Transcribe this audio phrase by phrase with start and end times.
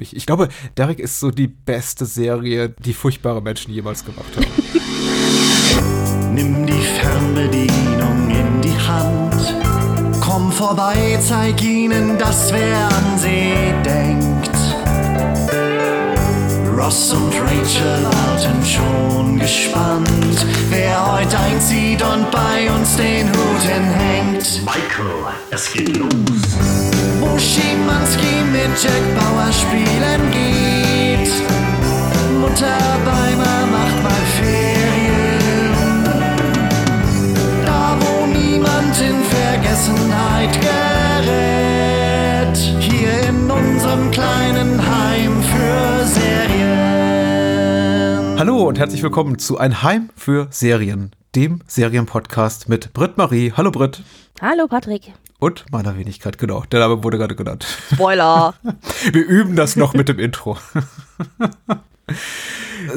[0.00, 4.46] Ich, ich glaube, Derek ist so die beste Serie, die furchtbare Menschen jemals gemacht haben.
[6.34, 10.20] Nimm die Fernbedienung in die Hand.
[10.20, 14.29] Komm vorbei, zeig ihnen, dass wer an sie denkt.
[16.80, 24.62] Ross und Rachel warten schon gespannt, wer heute einzieht und bei uns den Hut hinhängt.
[24.64, 26.08] Michael, es geht los.
[27.20, 31.30] Wo Schimanski mit Jack Bauer spielen geht.
[32.40, 36.04] Mutter Beimer macht mal Ferien.
[37.66, 42.56] Da wo niemand in Vergessenheit gerät.
[42.80, 44.79] Hier in unserem kleinen
[48.40, 53.52] Hallo und herzlich willkommen zu Ein Heim für Serien, dem Serienpodcast mit Britt Marie.
[53.54, 54.02] Hallo Britt.
[54.40, 55.12] Hallo Patrick.
[55.38, 56.64] Und meiner Wenigkeit, genau.
[56.72, 57.66] Der Name wurde gerade genannt.
[57.92, 58.54] Spoiler.
[59.12, 60.56] Wir üben das noch mit dem Intro.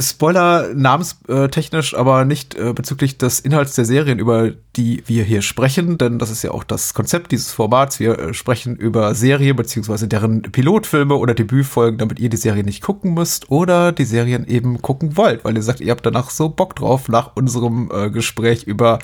[0.02, 5.98] Spoiler namenstechnisch, aber nicht äh, bezüglich des Inhalts der Serien, über die wir hier sprechen,
[5.98, 8.00] denn das ist ja auch das Konzept dieses Formats.
[8.00, 12.82] Wir äh, sprechen über Serien beziehungsweise deren Pilotfilme oder Debütfolgen, damit ihr die Serie nicht
[12.82, 16.50] gucken müsst oder die Serien eben gucken wollt, weil ihr sagt, ihr habt danach so
[16.50, 19.00] Bock drauf nach unserem äh, Gespräch über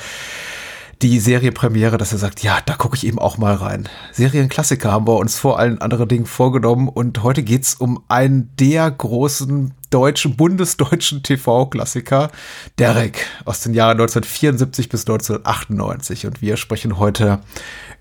[1.01, 3.87] die Serienpremiere, dass er sagt, ja, da gucke ich eben auch mal rein.
[4.11, 8.91] Serienklassiker haben wir uns vor allen anderen Dingen vorgenommen und heute geht's um einen der
[8.91, 12.31] großen deutschen, bundesdeutschen TV-Klassiker,
[12.77, 17.39] Derek, aus den Jahren 1974 bis 1998 und wir sprechen heute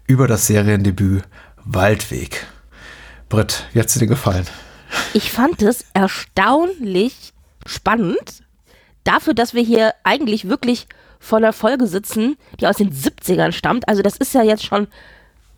[0.07, 1.23] über das Seriendebüt
[1.65, 2.47] Waldweg.
[3.29, 4.47] Britt, wie hat's dir denn gefallen?
[5.13, 7.33] Ich fand es erstaunlich
[7.67, 8.43] spannend,
[9.05, 10.87] dafür, dass wir hier eigentlich wirklich
[11.19, 13.89] vor einer Folge sitzen, die aus den 70ern stammt.
[13.89, 14.87] Also das ist ja jetzt schon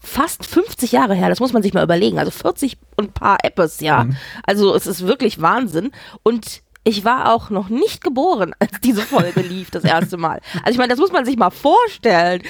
[0.00, 2.18] fast 50 Jahre her, das muss man sich mal überlegen.
[2.18, 4.04] Also 40 und ein paar Appes, ja.
[4.04, 4.16] Mhm.
[4.44, 5.92] Also es ist wirklich Wahnsinn.
[6.22, 10.40] Und ich war auch noch nicht geboren, als diese Folge lief, das erste Mal.
[10.62, 12.42] Also ich meine, das muss man sich mal vorstellen.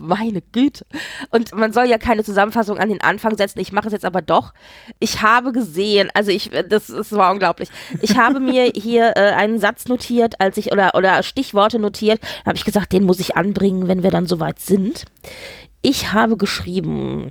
[0.00, 0.86] Meine Güte.
[1.30, 3.58] Und man soll ja keine Zusammenfassung an den Anfang setzen.
[3.58, 4.54] Ich mache es jetzt aber doch.
[5.00, 7.68] Ich habe gesehen, also ich, das, das war unglaublich.
[8.00, 12.22] Ich habe mir hier äh, einen Satz notiert, als ich, oder, oder Stichworte notiert.
[12.22, 15.04] Da habe ich gesagt, den muss ich anbringen, wenn wir dann soweit sind.
[15.86, 17.30] Ich habe geschrieben,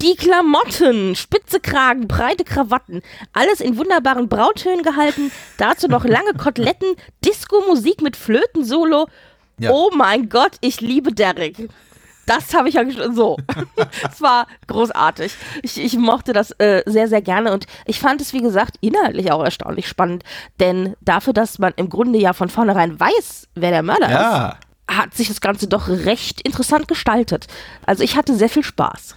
[0.00, 3.02] die Klamotten, spitze Kragen, breite Krawatten,
[3.34, 9.06] alles in wunderbaren Brautönen gehalten, dazu noch lange Koteletten, Disco-Musik mit Flötensolo.
[9.58, 9.70] Ja.
[9.70, 11.68] Oh mein Gott, ich liebe Derek.
[12.24, 13.36] Das habe ich ja so.
[14.10, 15.34] Es war großartig.
[15.62, 19.30] Ich, ich mochte das äh, sehr, sehr gerne und ich fand es, wie gesagt, inhaltlich
[19.30, 20.24] auch erstaunlich spannend.
[20.58, 24.48] Denn dafür, dass man im Grunde ja von vornherein weiß, wer der Mörder ja.
[24.48, 24.56] ist,
[24.86, 27.46] hat sich das Ganze doch recht interessant gestaltet.
[27.86, 29.14] Also ich hatte sehr viel Spaß.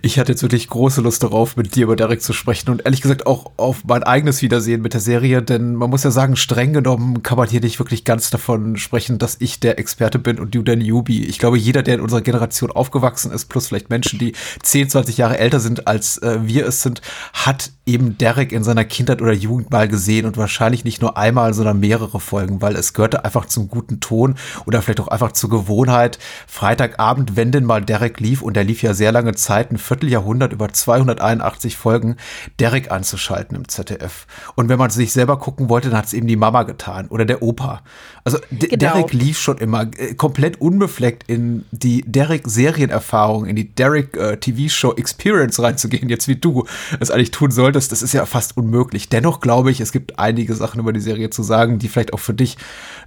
[0.00, 3.02] Ich hatte jetzt wirklich große Lust darauf, mit dir über Derek zu sprechen und ehrlich
[3.02, 6.72] gesagt auch auf mein eigenes Wiedersehen mit der Serie, denn man muss ja sagen, streng
[6.72, 10.54] genommen kann man hier nicht wirklich ganz davon sprechen, dass ich der Experte bin und
[10.54, 11.24] du der Newbie.
[11.26, 15.18] Ich glaube, jeder, der in unserer Generation aufgewachsen ist, plus vielleicht Menschen, die 10, 20
[15.18, 17.02] Jahre älter sind, als äh, wir es sind,
[17.32, 21.54] hat eben Derek in seiner Kindheit oder Jugend mal gesehen und wahrscheinlich nicht nur einmal,
[21.54, 24.36] sondern mehrere Folgen, weil es gehörte einfach zum guten Ton
[24.66, 28.82] oder vielleicht auch einfach zur Gewohnheit, Freitagabend, wenn denn mal Derek lief, und der lief
[28.82, 32.16] ja sehr lange Zeit, ein Vierteljahrhundert, über 281 Folgen,
[32.60, 34.26] Derek anzuschalten im ZDF.
[34.54, 37.24] Und wenn man sich selber gucken wollte, dann hat es eben die Mama getan oder
[37.24, 37.82] der Opa.
[38.24, 38.76] Also genau.
[38.76, 46.08] Derek lief schon immer äh, komplett unbefleckt in die Derek-Serienerfahrung, in die Derek-TV-Show-Experience äh, reinzugehen,
[46.08, 46.66] jetzt wie du
[47.00, 47.92] es eigentlich tun solltest.
[47.92, 49.08] Das ist ja fast unmöglich.
[49.08, 52.20] Dennoch glaube ich, es gibt einige Sachen über die Serie zu sagen, die vielleicht auch
[52.20, 52.58] für dich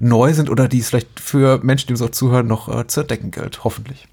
[0.01, 3.01] neu sind oder die es vielleicht für Menschen, die uns auch zuhören, noch äh, zu
[3.01, 3.63] entdecken gilt.
[3.63, 4.07] Hoffentlich.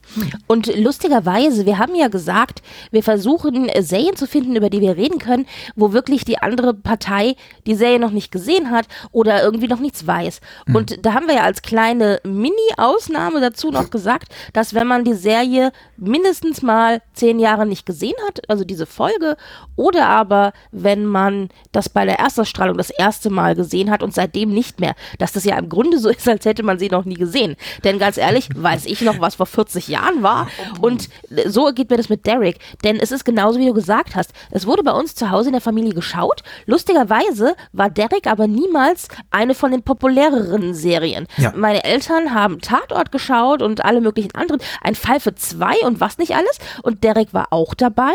[0.46, 4.96] Und lustigerweise, wir haben ja gesagt, wir versuchen äh, Serien zu finden, über die wir
[4.96, 9.68] reden können, wo wirklich die andere Partei die Serie noch nicht gesehen hat oder irgendwie
[9.68, 10.40] noch nichts weiß.
[10.66, 10.76] Mhm.
[10.76, 15.14] Und da haben wir ja als kleine Mini-Ausnahme dazu noch gesagt, dass wenn man die
[15.14, 19.36] Serie mindestens mal zehn Jahre nicht gesehen hat, also diese Folge,
[19.76, 24.50] oder aber wenn man das bei der Erstausstrahlung das erste Mal gesehen hat und seitdem
[24.50, 27.14] nicht mehr, dass das ja im Grunde so ist, als hätte man sie noch nie
[27.14, 27.56] gesehen.
[27.84, 30.48] Denn ganz ehrlich, weiß ich noch, was vor 40 Jahren Jahren war.
[30.80, 31.08] Und
[31.46, 32.58] so geht mir das mit Derek.
[32.84, 34.32] Denn es ist genauso, wie du gesagt hast.
[34.50, 36.42] Es wurde bei uns zu Hause in der Familie geschaut.
[36.66, 41.26] Lustigerweise war Derek aber niemals eine von den populäreren Serien.
[41.36, 41.52] Ja.
[41.56, 44.60] Meine Eltern haben Tatort geschaut und alle möglichen anderen.
[44.82, 46.58] Ein Fall für zwei und was nicht alles.
[46.82, 48.14] Und Derek war auch dabei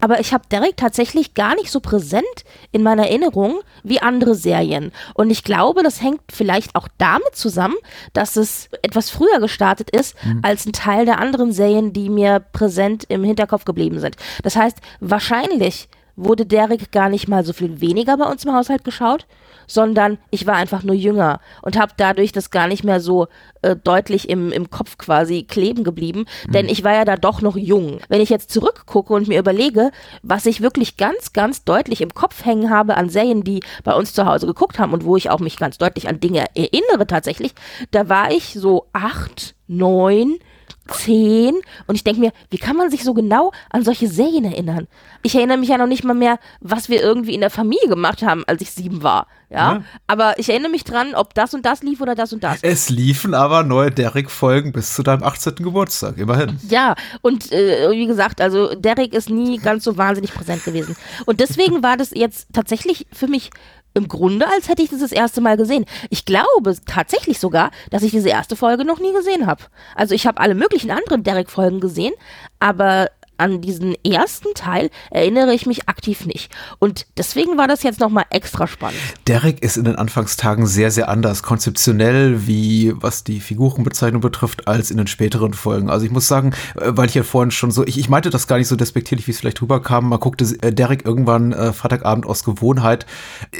[0.00, 2.24] aber ich habe Derek tatsächlich gar nicht so präsent
[2.72, 4.92] in meiner Erinnerung wie andere Serien.
[5.14, 7.76] Und ich glaube, das hängt vielleicht auch damit zusammen,
[8.12, 10.40] dass es etwas früher gestartet ist mhm.
[10.42, 14.16] als ein Teil der anderen Serien, die mir präsent im Hinterkopf geblieben sind.
[14.42, 18.84] Das heißt, wahrscheinlich wurde Derek gar nicht mal so viel weniger bei uns im Haushalt
[18.84, 19.26] geschaut,
[19.66, 23.28] sondern ich war einfach nur jünger und habe dadurch das gar nicht mehr so
[23.62, 27.56] äh, deutlich im, im Kopf quasi kleben geblieben, denn ich war ja da doch noch
[27.56, 28.00] jung.
[28.08, 29.90] Wenn ich jetzt zurückgucke und mir überlege,
[30.22, 34.12] was ich wirklich ganz, ganz deutlich im Kopf hängen habe an Serien, die bei uns
[34.12, 37.54] zu Hause geguckt haben und wo ich auch mich ganz deutlich an Dinge erinnere tatsächlich,
[37.90, 40.38] da war ich so acht, neun,
[40.88, 41.54] zehn
[41.86, 44.86] und ich denke mir, wie kann man sich so genau an solche Serien erinnern?
[45.22, 48.22] Ich erinnere mich ja noch nicht mal mehr, was wir irgendwie in der Familie gemacht
[48.22, 49.26] haben, als ich sieben war.
[49.48, 49.82] Ja, Ja.
[50.08, 52.58] aber ich erinnere mich dran, ob das und das lief oder das und das.
[52.62, 55.54] Es liefen aber neue Derek-Folgen bis zu deinem 18.
[55.56, 56.58] Geburtstag, immerhin.
[56.68, 60.96] Ja, und äh, wie gesagt, also Derek ist nie ganz so wahnsinnig präsent gewesen.
[61.26, 63.50] Und deswegen war das jetzt tatsächlich für mich
[63.96, 65.86] im Grunde, als hätte ich das das erste Mal gesehen.
[66.10, 69.64] Ich glaube tatsächlich sogar, dass ich diese erste Folge noch nie gesehen habe.
[69.94, 72.12] Also ich habe alle möglichen anderen Derek-Folgen gesehen,
[72.60, 76.50] aber an diesen ersten Teil erinnere ich mich aktiv nicht.
[76.78, 78.98] Und deswegen war das jetzt nochmal extra spannend.
[79.26, 84.90] Derek ist in den Anfangstagen sehr, sehr anders, konzeptionell, wie was die Figurenbezeichnung betrifft, als
[84.90, 85.90] in den späteren Folgen.
[85.90, 88.46] Also ich muss sagen, äh, weil ich ja vorhin schon so, ich, ich meinte das
[88.46, 90.08] gar nicht so despektierlich, wie es vielleicht rüberkam.
[90.08, 93.06] Man guckte äh, Derek irgendwann äh, Freitagabend aus Gewohnheit.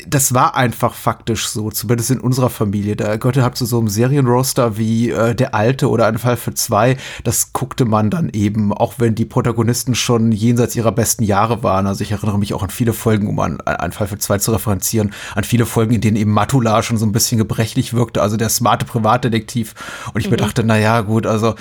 [0.07, 2.97] Das war einfach faktisch so, zumindest in unserer Familie.
[2.97, 6.55] Da gehörte halt zu so einem Serienroster wie äh, Der Alte oder Ein Fall für
[6.55, 6.97] zwei.
[7.25, 11.87] Das guckte man dann eben, auch wenn die Protagonisten schon jenseits ihrer besten Jahre waren.
[11.87, 14.53] Also ich erinnere mich auch an viele Folgen, um an einen Fall für zwei zu
[14.53, 18.37] referenzieren, an viele Folgen, in denen eben Matula schon so ein bisschen gebrechlich wirkte, also
[18.37, 19.75] der smarte Privatdetektiv.
[20.13, 21.55] Und ich mir dachte, na ja, gut, also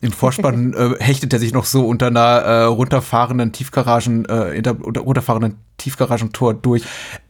[0.00, 5.00] im Vorspann äh, hechtet er sich noch so unter einer äh, runterfahrenden Tiefgaragen, äh, unter
[5.00, 6.84] runterfahrenden Tiefgaragentor durch.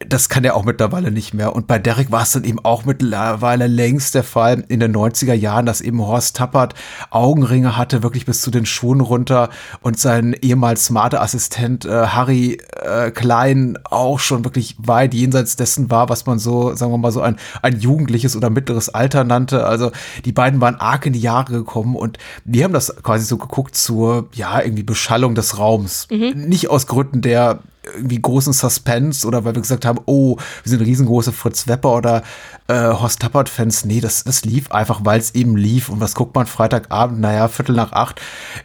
[0.07, 1.55] Das kann er auch mittlerweile nicht mehr.
[1.55, 5.33] Und bei Derek war es dann eben auch mittlerweile längst der Fall in den 90er
[5.33, 6.75] Jahren, dass eben Horst Tappert
[7.11, 9.49] Augenringe hatte, wirklich bis zu den Schuhen runter
[9.81, 15.91] und sein ehemals smarter Assistent äh, Harry äh, Klein auch schon wirklich weit jenseits dessen
[15.91, 19.65] war, was man so, sagen wir mal, so ein, ein jugendliches oder mittleres Alter nannte.
[19.65, 19.93] Also
[20.25, 23.77] die beiden waren arg in die Jahre gekommen und wir haben das quasi so geguckt
[23.77, 26.07] zur, ja, irgendwie Beschallung des Raums.
[26.35, 27.61] Nicht aus Gründen der
[27.95, 32.23] irgendwie großen Suspense oder weil wir gesagt haben, oh, wir sind riesengroße Fritz Wepper oder
[32.69, 33.85] äh, Horst Tappert-Fans.
[33.85, 35.89] Nee, das, das lief einfach, weil es eben lief.
[35.89, 37.21] Und was guckt man Freitagabend?
[37.21, 38.21] Naja, Viertel nach acht.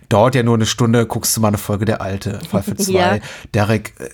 [0.10, 2.40] Dauert ja nur eine Stunde, guckst du mal eine Folge der Alte.
[2.50, 2.94] Fall für zwei.
[2.94, 3.19] Ja.
[3.54, 4.10] Derek äh,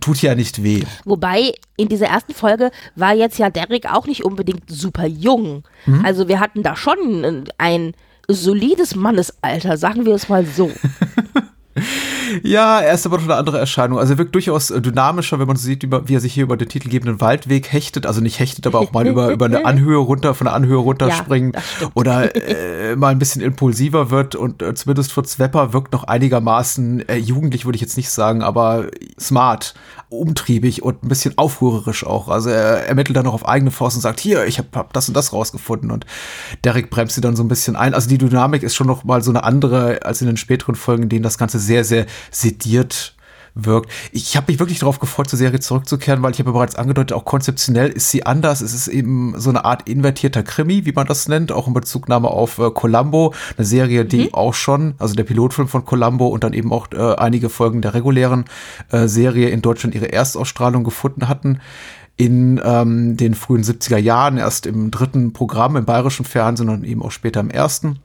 [0.00, 0.84] tut ja nicht weh.
[1.04, 5.64] Wobei in dieser ersten Folge war jetzt ja Derek auch nicht unbedingt super jung.
[6.02, 7.94] Also wir hatten da schon ein
[8.28, 10.70] solides Mannesalter, sagen wir es mal so.
[12.42, 13.98] Ja, er ist aber noch eine andere Erscheinung.
[13.98, 16.56] Also er wirkt durchaus äh, dynamischer, wenn man so sieht, wie er sich hier über
[16.56, 18.06] den titelgebenden Waldweg hechtet.
[18.06, 21.56] Also nicht hechtet, aber auch mal über, über eine Anhöhe runter, von der Anhöhe runterspringt.
[21.76, 21.92] stimmt.
[21.94, 24.34] oder äh, mal ein bisschen impulsiver wird.
[24.34, 28.42] Und äh, zumindest Fritz Wepper wirkt noch einigermaßen äh, jugendlich, würde ich jetzt nicht sagen,
[28.42, 28.86] aber
[29.18, 29.74] smart,
[30.08, 32.28] umtriebig und ein bisschen aufrührerisch auch.
[32.28, 35.08] Also er ermittelt dann noch auf eigene Faust und sagt, hier, ich habe hab das
[35.08, 35.90] und das rausgefunden.
[35.90, 36.04] Und
[36.64, 37.94] Derek bremst sie dann so ein bisschen ein.
[37.94, 41.04] Also die Dynamik ist schon noch mal so eine andere als in den späteren Folgen,
[41.04, 43.14] in denen das Ganze sehr, sehr sediert
[43.54, 43.90] wirkt.
[44.12, 47.12] Ich habe mich wirklich darauf gefreut, zur Serie zurückzukehren, weil ich habe ja bereits angedeutet,
[47.12, 48.60] auch konzeptionell ist sie anders.
[48.60, 52.28] Es ist eben so eine Art invertierter Krimi, wie man das nennt, auch in Bezugnahme
[52.28, 56.52] auf äh, Columbo, eine Serie, die auch schon, also der Pilotfilm von Columbo und dann
[56.52, 58.44] eben auch äh, einige Folgen der regulären
[58.90, 61.60] äh, Serie in Deutschland ihre Erstausstrahlung gefunden hatten
[62.16, 67.02] in ähm, den frühen 70er Jahren, erst im dritten Programm im bayerischen Fernsehen und eben
[67.02, 67.98] auch später im ersten.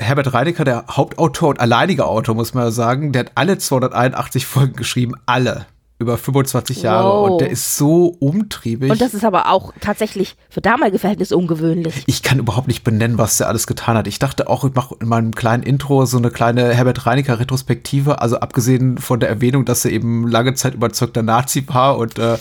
[0.00, 4.46] Herbert Reinecker, der Hauptautor und alleiniger Autor, muss man ja sagen, der hat alle 281
[4.46, 5.66] Folgen geschrieben, alle
[6.00, 7.30] über 25 Jahre Wow.
[7.30, 8.90] und der ist so umtriebig.
[8.90, 12.02] Und das ist aber auch tatsächlich für damalige Verhältnisse ungewöhnlich.
[12.06, 14.06] ich kann überhaupt nicht benennen, was der alles getan hat.
[14.06, 18.20] Ich dachte auch, ich mache in meinem kleinen Intro so eine kleine Herbert Reinecker Retrospektive,
[18.22, 22.38] also abgesehen von der Erwähnung, dass er eben lange Zeit überzeugter Nazi war und äh,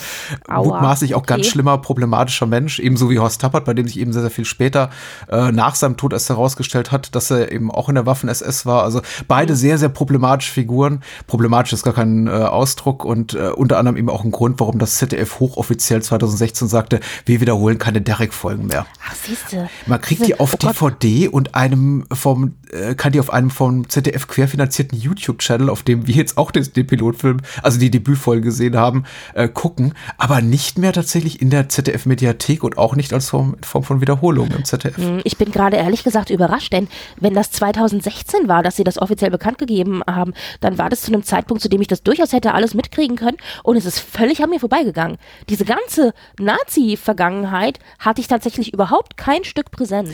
[0.48, 1.36] Aua, mutmaßlich auch okay.
[1.36, 4.46] ganz schlimmer, problematischer Mensch, ebenso wie Horst Tappert, bei dem sich eben sehr, sehr viel
[4.46, 4.90] später
[5.30, 8.84] äh, nach seinem Tod erst herausgestellt hat, dass er eben auch in der Waffen-SS war.
[8.84, 11.02] Also beide sehr, sehr problematische Figuren.
[11.28, 14.80] Problematisch ist gar kein äh, Ausdruck und äh, unter anderem eben auch ein Grund, warum
[14.80, 18.86] das ZDF hochoffiziell 2016 sagte, wir wiederholen keine Derek-Folgen mehr.
[19.08, 19.70] Ach, siehste.
[19.88, 20.58] Man kriegt die auf Oh.
[20.58, 26.08] DVD und einem vom, äh, kann die auf einem vom ZDF querfinanzierten YouTube-Channel, auf dem
[26.08, 30.78] wir jetzt auch den, den Pilotfilm, also die Debütfolge gesehen haben, äh, gucken, aber nicht
[30.78, 34.98] mehr tatsächlich in der ZDF-Mediathek und auch nicht als Form, Form von Wiederholung im ZDF.
[34.98, 36.88] Hm, Ich bin gerade ehrlich gesagt überrascht, denn
[37.20, 41.12] wenn das 2016 war, dass sie das offiziell bekannt gegeben haben, dann war das zu
[41.12, 44.44] einem Zeitpunkt, zu dem ich das durchaus hätte alles mitkriegen können und es ist völlig
[44.44, 45.18] an mir vorbeigegangen.
[45.50, 50.10] Diese ganze Nazi-Vergangenheit hatte ich tatsächlich überhaupt kein Stück präsent.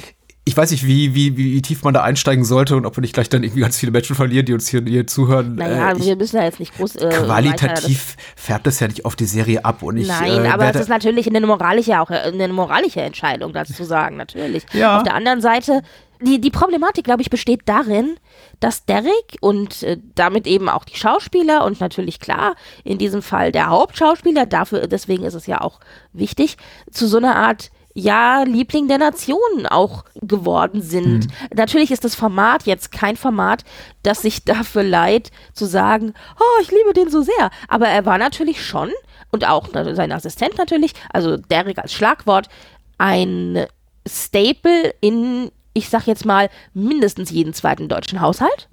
[0.48, 3.14] Ich weiß nicht, wie, wie, wie tief man da einsteigen sollte und ob wir nicht
[3.14, 5.56] gleich dann irgendwie ganz viele Menschen verlieren, die uns hier, hier zuhören.
[5.56, 6.98] Naja, Äh, wir müssen da jetzt nicht groß.
[6.98, 9.82] Äh, qualitativ färbt das ja nicht auf die Serie ab.
[9.82, 13.54] Und ich, Nein, äh, aber es ist natürlich eine moralische, auch äh, eine moralische Entscheidung,
[13.54, 14.66] das zu sagen, natürlich.
[14.72, 14.98] Ja.
[14.98, 15.82] Auf der anderen Seite,
[16.22, 18.16] die, die Problematik, glaube ich, besteht darin,
[18.60, 23.52] dass Derek und äh, damit eben auch die Schauspieler und natürlich klar, in diesem Fall
[23.52, 25.80] der Hauptschauspieler, dafür, deswegen ist es ja auch
[26.14, 26.58] wichtig,
[26.92, 31.28] zu so einer Art ja, Liebling der Nationen auch geworden sind.
[31.56, 33.64] Natürlich ist das Format jetzt kein Format,
[34.04, 37.50] das sich dafür leiht, zu sagen, oh, ich liebe den so sehr.
[37.70, 38.92] Aber er war natürlich schon,
[39.32, 42.50] und auch sein Assistent natürlich, also Derek als Schlagwort,
[42.98, 43.66] ein
[44.06, 48.68] Staple in, ich sag jetzt mal, mindestens jeden zweiten deutschen Haushalt.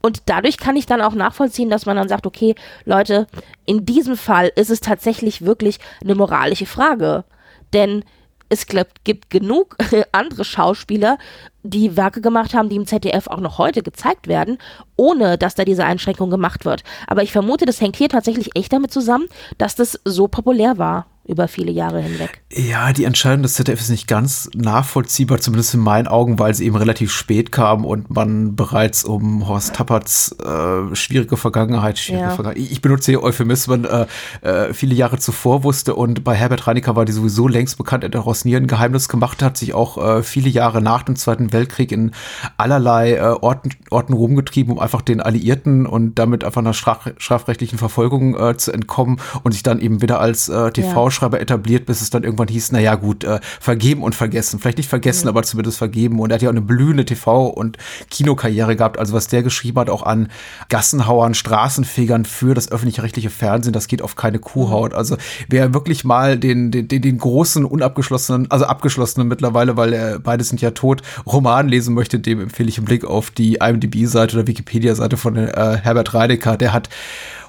[0.00, 3.26] Und dadurch kann ich dann auch nachvollziehen, dass man dann sagt, okay, Leute,
[3.66, 7.24] in diesem Fall ist es tatsächlich wirklich eine moralische Frage.
[7.72, 8.04] Denn
[8.50, 9.76] es gibt genug
[10.12, 11.16] andere Schauspieler,
[11.62, 14.58] die Werke gemacht haben, die im ZDF auch noch heute gezeigt werden,
[14.96, 16.82] ohne dass da diese Einschränkung gemacht wird.
[17.06, 21.06] Aber ich vermute, das hängt hier tatsächlich echt damit zusammen, dass das so populär war
[21.30, 22.42] über viele Jahre hinweg.
[22.52, 26.66] Ja, die Entscheidung des ZDF ist nicht ganz nachvollziehbar, zumindest in meinen Augen, weil sie
[26.66, 32.30] eben relativ spät kam und man bereits um Horst Tapperts äh, schwierige Vergangenheit, schwierige Ja.
[32.34, 34.06] Vergangenheit, ich benutze hier Euphemismen, äh,
[34.42, 38.08] äh, viele Jahre zuvor wusste und bei Herbert Reinecker war die sowieso längst bekannt, er
[38.08, 41.52] hat aus nie ein Geheimnis gemacht, hat sich auch äh, viele Jahre nach dem Zweiten
[41.52, 42.10] Weltkrieg in
[42.56, 47.78] allerlei äh, Orten, Orten rumgetrieben, um einfach den Alliierten und damit einfach einer straf strafrechtlichen
[47.78, 50.72] Verfolgung äh, zu entkommen und sich dann eben wieder als äh,
[51.20, 54.58] TV-Schreiber etabliert, bis es dann irgendwann hieß, naja gut, äh, vergeben und vergessen.
[54.58, 56.18] Vielleicht nicht vergessen, aber zumindest vergeben.
[56.18, 57.76] Und er hat ja auch eine blühende TV- und
[58.10, 58.98] Kinokarriere gehabt.
[58.98, 60.28] Also was der geschrieben hat, auch an
[60.68, 64.94] Gassenhauern, Straßenfegern für das öffentlich-rechtliche Fernsehen, das geht auf keine Kuhhaut.
[64.94, 65.16] Also
[65.48, 70.60] wer wirklich mal den, den, den, großen, unabgeschlossenen, also abgeschlossenen mittlerweile, weil äh, beide sind
[70.60, 75.16] ja tot, Roman lesen möchte, dem empfehle ich einen Blick auf die IMDb-Seite oder Wikipedia-Seite
[75.16, 76.56] von äh, Herbert Reinecker.
[76.56, 76.88] Der hat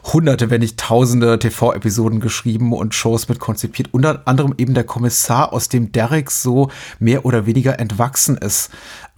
[0.04, 3.90] hunderte, wenn nicht tausende TV-Episoden geschrieben und Shows mit konzipiert.
[3.94, 8.72] Unter anderem eben der Kommissar, aus dem Derek so mehr oder weniger entwachsen ist.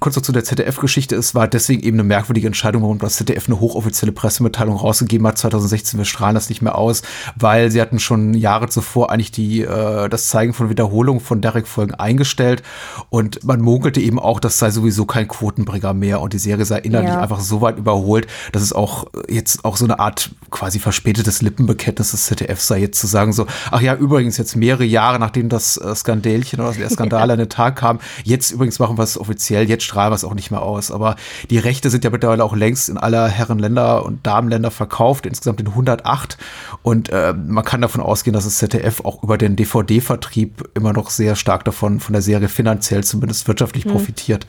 [0.03, 1.15] Kurz noch zu der ZDF-Geschichte.
[1.15, 5.37] Es war deswegen eben eine merkwürdige Entscheidung, warum das ZDF eine hochoffizielle Pressemitteilung rausgegeben hat.
[5.37, 7.03] 2016, wir strahlen das nicht mehr aus,
[7.37, 11.93] weil sie hatten schon Jahre zuvor eigentlich die, äh, das Zeigen von Wiederholungen von Derek-Folgen
[11.95, 12.63] eingestellt.
[13.11, 16.79] Und man munkelte eben auch, das sei sowieso kein Quotenbringer mehr und die Serie sei
[16.79, 17.21] inhaltlich Ja.
[17.21, 21.41] einfach so weit überholt, dass es auch äh, jetzt auch so eine Art quasi verspätetes
[21.41, 25.47] Lippenbekenntnis des ZDF sei, jetzt zu sagen so, ach ja, übrigens jetzt mehrere Jahre, nachdem
[25.47, 29.17] das äh, Skandälchen oder der Skandal an den Tag kam, jetzt übrigens machen wir es
[29.17, 30.91] offiziell, jetzt strahlen wir es auch nicht mehr aus.
[30.91, 31.15] Aber
[31.49, 35.67] die Rechte sind ja mittlerweile auch längst in aller Herrenländer und Damenländer verkauft, insgesamt in
[35.67, 36.37] 108.
[36.81, 41.09] Und äh, man kann davon ausgehen, dass das ZDF auch über den DVD-Vertrieb immer noch
[41.11, 44.47] sehr stark davon, von der Serie finanziell zumindest wirtschaftlich profitiert.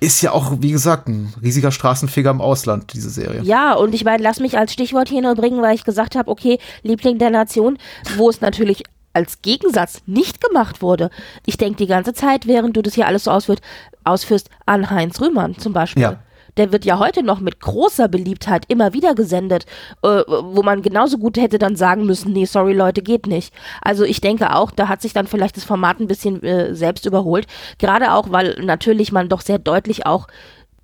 [0.00, 3.42] Ist ja auch, wie gesagt, ein riesiger Straßenfeger im Ausland, diese Serie.
[3.42, 6.30] Ja, und ich meine, lass mich als Stichwort hier nur bringen, weil ich gesagt habe,
[6.30, 7.78] okay, Liebling der Nation,
[8.16, 8.82] wo es natürlich
[9.16, 11.08] als Gegensatz nicht gemacht wurde.
[11.46, 13.62] Ich denke die ganze Zeit, während du das hier alles so ausführt,
[14.04, 16.02] ausführst, an Heinz Rühmann zum Beispiel.
[16.02, 16.18] Ja.
[16.58, 19.66] Der wird ja heute noch mit großer Beliebtheit immer wieder gesendet,
[20.02, 23.52] äh, wo man genauso gut hätte dann sagen müssen, nee, sorry Leute, geht nicht.
[23.82, 27.06] Also ich denke auch, da hat sich dann vielleicht das Format ein bisschen äh, selbst
[27.06, 27.46] überholt.
[27.78, 30.28] Gerade auch, weil natürlich man doch sehr deutlich auch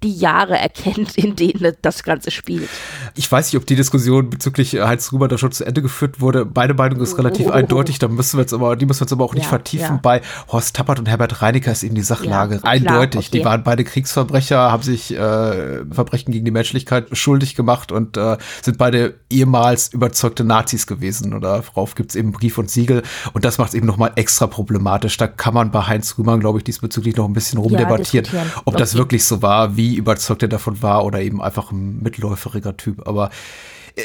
[0.02, 2.68] die Jahre erkennt, in denen das Ganze spielt.
[3.14, 6.20] Ich weiß nicht, ob die Diskussion bezüglich äh, Heinz Gruber da schon zu Ende geführt
[6.20, 6.46] wurde.
[6.54, 7.50] Meine Meinung ist relativ Oh.
[7.50, 7.98] eindeutig.
[7.98, 9.86] Da müssen wir jetzt aber, die müssen wir jetzt aber auch nicht Ja, vertiefen.
[9.96, 10.00] ja.
[10.02, 13.28] Bei Horst Tappert und Herbert Reinecker ist eben die Sachlage Ja, klar, eindeutig.
[13.28, 13.38] okay.
[13.38, 18.36] Die waren beide Kriegsverbrecher, haben sich äh, Verbrechen gegen die Menschlichkeit schuldig gemacht und äh,
[18.62, 21.34] sind beide ehemals überzeugte Nazis gewesen.
[21.34, 23.02] Oder darauf gibt es eben Brief und Siegel.
[23.32, 25.16] Und das macht es eben nochmal extra problematisch.
[25.16, 28.26] Da kann man bei Heinz Rühmann, glaube ich, diesbezüglich noch ein bisschen rumdebattieren,
[28.64, 28.98] ob das Okay.
[28.98, 33.06] wirklich so war, wie überzeugt er davon war oder eben einfach ein mitläuferiger Typ.
[33.06, 33.30] Aber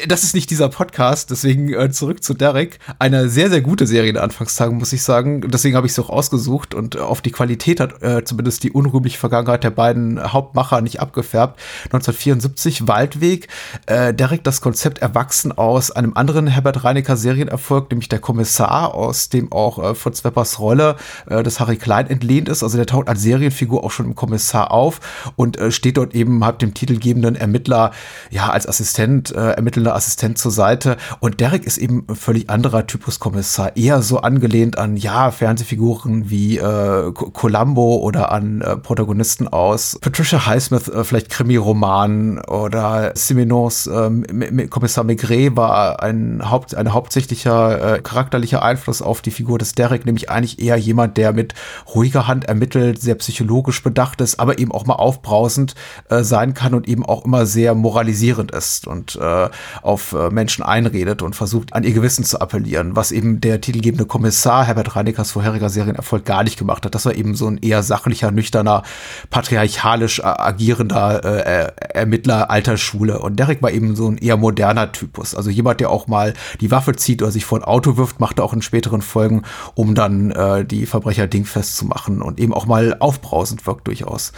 [0.06, 2.78] das ist nicht dieser Podcast, deswegen äh, zurück zu Derek.
[2.98, 5.42] Eine sehr, sehr gute Serie in Anfangstagen, muss ich sagen.
[5.48, 8.70] Deswegen habe ich es auch ausgesucht und äh, auf die Qualität hat äh, zumindest die
[8.70, 11.58] unrühmliche Vergangenheit der beiden Hauptmacher nicht abgefärbt.
[11.84, 13.48] 1974, Waldweg.
[13.86, 19.30] Äh, Derek, das Konzept erwachsen aus einem anderen Herbert Reinecker Serienerfolg, nämlich der Kommissar, aus
[19.30, 20.96] dem auch äh, Fritz Weppers Rolle
[21.28, 22.62] äh, des Harry Klein entlehnt ist.
[22.62, 25.00] Also der taucht als Serienfigur auch schon im Kommissar auf
[25.36, 27.92] und äh, steht dort eben, hat dem titelgebenden Ermittler,
[28.30, 30.96] ja, als Assistent, äh, ermittelt ermittelnder Assistent zur Seite.
[31.20, 33.76] Und Derek ist eben ein völlig anderer Typus Kommissar.
[33.76, 40.46] Eher so angelehnt an, ja, Fernsehfiguren wie äh, Columbo oder an äh, Protagonisten aus Patricia
[40.46, 48.00] Highsmith, äh, vielleicht Krimi-Roman oder Simenons äh, Kommissar Maigret war ein, Haupt, ein hauptsächlicher äh,
[48.00, 51.54] charakterlicher Einfluss auf die Figur des Derek, nämlich eigentlich eher jemand, der mit
[51.94, 55.74] ruhiger Hand ermittelt, sehr psychologisch bedacht ist, aber eben auch mal aufbrausend
[56.08, 59.48] äh, sein kann und eben auch immer sehr moralisierend ist und äh,
[59.82, 64.06] auf äh, Menschen einredet und versucht, an ihr Gewissen zu appellieren, was eben der titelgebende
[64.06, 66.94] Kommissar Herbert Reinekers vorheriger Serienerfolg gar nicht gemacht hat.
[66.94, 68.82] Das war eben so ein eher sachlicher, nüchterner,
[69.30, 73.18] patriarchalisch agierender äh, Ermittler alter Schule.
[73.20, 75.34] Und Derek war eben so ein eher moderner Typus.
[75.34, 78.38] Also jemand, der auch mal die Waffe zieht oder sich vor ein Auto wirft, macht
[78.38, 79.42] er auch in späteren Folgen,
[79.74, 84.32] um dann äh, die Verbrecher dingfest zu machen und eben auch mal aufbrausend wirkt durchaus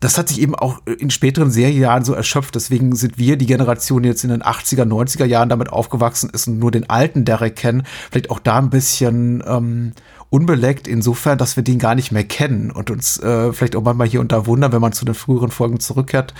[0.00, 2.54] das hat sich eben auch in späteren Serienjahren so erschöpft.
[2.54, 6.48] Deswegen sind wir die Generation, die jetzt in den 80er, 90er Jahren damit aufgewachsen ist
[6.48, 9.92] und nur den alten Derek kennen, vielleicht auch da ein bisschen ähm,
[10.30, 14.08] unbeleckt, insofern, dass wir den gar nicht mehr kennen und uns äh, vielleicht auch manchmal
[14.08, 16.32] hier und da wundern, wenn man zu den früheren Folgen zurückkehrt,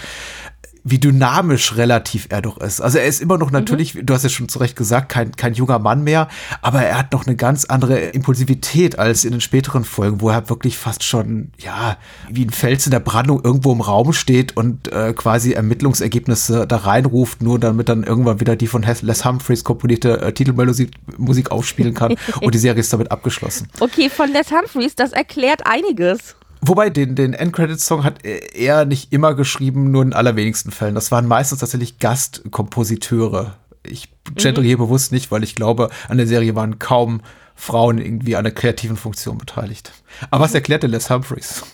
[0.85, 2.81] wie dynamisch relativ er doch ist.
[2.81, 3.55] Also er ist immer noch mhm.
[3.55, 4.07] natürlich, mhm.
[4.07, 6.29] du hast ja schon zu Recht gesagt, kein, kein junger Mann mehr,
[6.63, 10.49] aber er hat noch eine ganz andere Impulsivität als in den späteren Folgen, wo er
[10.49, 11.97] wirklich fast schon, ja,
[12.29, 16.77] wie ein Fels in der Brandung irgendwo im Raum steht und äh, quasi Ermittlungsergebnisse da
[16.77, 21.95] reinruft, nur damit dann irgendwann wieder die von Les Humphreys komponierte äh, Titelmusik Musik aufspielen
[21.95, 23.69] kann und die Serie ist damit abgeschlossen.
[23.81, 26.37] Okay, von Les Humphreys, das erklärt einiges.
[26.63, 30.95] Wobei, den, den Endcredit-Song hat er nicht immer geschrieben, nur in allerwenigsten Fällen.
[30.95, 33.57] Das waren meistens tatsächlich Gastkompositeure.
[33.83, 34.69] Ich gendere mhm.
[34.69, 37.23] hier bewusst nicht, weil ich glaube, an der Serie waren kaum
[37.55, 39.93] Frauen irgendwie an der kreativen Funktion beteiligt.
[40.31, 41.65] Aber was erklärte Les Humphreys?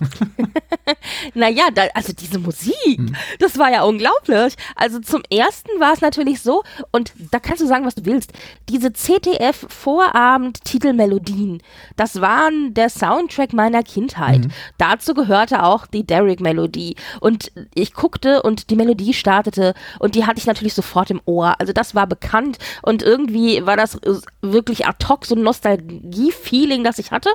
[1.35, 3.17] naja, da, also diese Musik, hm.
[3.39, 4.55] das war ja unglaublich.
[4.75, 6.63] Also zum ersten war es natürlich so,
[6.93, 8.33] und da kannst du sagen, was du willst,
[8.69, 11.63] diese CTF-Vorabend-Titelmelodien,
[11.97, 14.45] das waren der Soundtrack meiner Kindheit.
[14.45, 14.51] Mhm.
[14.79, 16.97] Dazu gehörte auch die Derrick-Melodie.
[17.21, 21.55] Und ich guckte und die Melodie startete und die hatte ich natürlich sofort im Ohr.
[21.59, 23.99] Also das war bekannt und irgendwie war das
[24.43, 27.31] wirklich ad hoc so ein Nostalgie-Feeling, das ich hatte.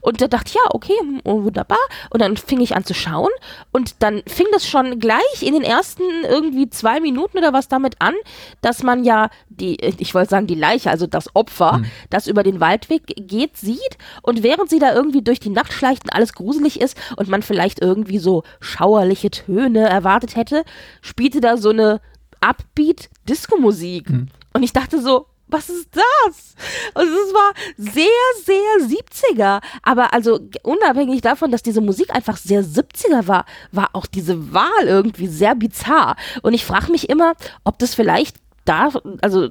[0.00, 0.94] Und da ich, ja, okay,
[1.24, 1.78] oh, wunderbar.
[2.10, 3.30] Und dann fing ich an zu schauen
[3.72, 7.96] und dann fing das schon gleich in den ersten irgendwie zwei Minuten oder was damit
[8.00, 8.14] an,
[8.60, 11.86] dass man ja die, ich wollte sagen, die Leiche, also das Opfer, mhm.
[12.10, 16.04] das über den Waldweg geht, sieht und während sie da irgendwie durch die Nacht schleicht
[16.04, 20.64] und alles gruselig ist und man vielleicht irgendwie so schauerliche Töne erwartet hätte,
[21.00, 22.00] spielte da so eine
[22.40, 24.10] Upbeat Disco-Musik.
[24.10, 24.28] Mhm.
[24.52, 26.54] Und ich dachte so, was ist das?
[26.94, 28.06] Also es war sehr,
[28.44, 29.60] sehr 70er.
[29.82, 34.86] Aber also unabhängig davon, dass diese Musik einfach sehr 70er war, war auch diese Wahl
[34.86, 36.16] irgendwie sehr bizarr.
[36.42, 37.34] Und ich frage mich immer,
[37.64, 39.48] ob das vielleicht da, also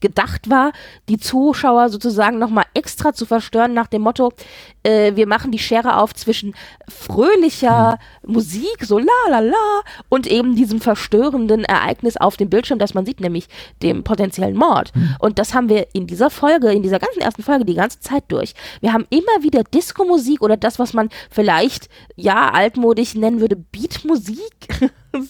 [0.00, 0.72] gedacht war,
[1.08, 4.32] die Zuschauer sozusagen nochmal extra zu verstören nach dem Motto,
[4.82, 6.54] äh, wir machen die Schere auf zwischen
[6.88, 8.34] fröhlicher mhm.
[8.34, 13.06] Musik, so la la la, und eben diesem verstörenden Ereignis auf dem Bildschirm, das man
[13.06, 13.48] sieht, nämlich
[13.82, 14.94] dem potenziellen Mord.
[14.94, 15.16] Mhm.
[15.18, 18.24] Und das haben wir in dieser Folge, in dieser ganzen ersten Folge die ganze Zeit
[18.28, 18.54] durch.
[18.80, 24.90] Wir haben immer wieder Disco-Musik oder das, was man vielleicht, ja, altmodisch nennen würde, Beat-Musik.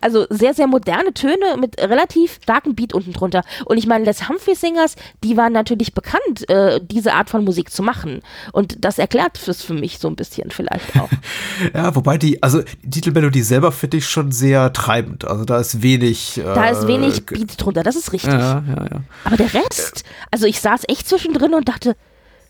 [0.00, 3.42] Also sehr, sehr moderne Töne mit relativ starkem Beat unten drunter.
[3.64, 7.72] Und ich meine, Les Humphrey Singers, die waren natürlich bekannt, äh, diese Art von Musik
[7.72, 8.20] zu machen.
[8.52, 11.08] Und das erklärt es für mich so ein bisschen vielleicht auch.
[11.74, 15.24] ja, wobei die, also die Titelmelodie selber finde ich schon sehr treibend.
[15.24, 16.38] Also da ist wenig.
[16.38, 18.32] Äh, da ist wenig Beat drunter, das ist richtig.
[18.32, 19.00] Ja, ja, ja.
[19.24, 21.96] Aber der Rest, also ich saß echt zwischendrin und dachte,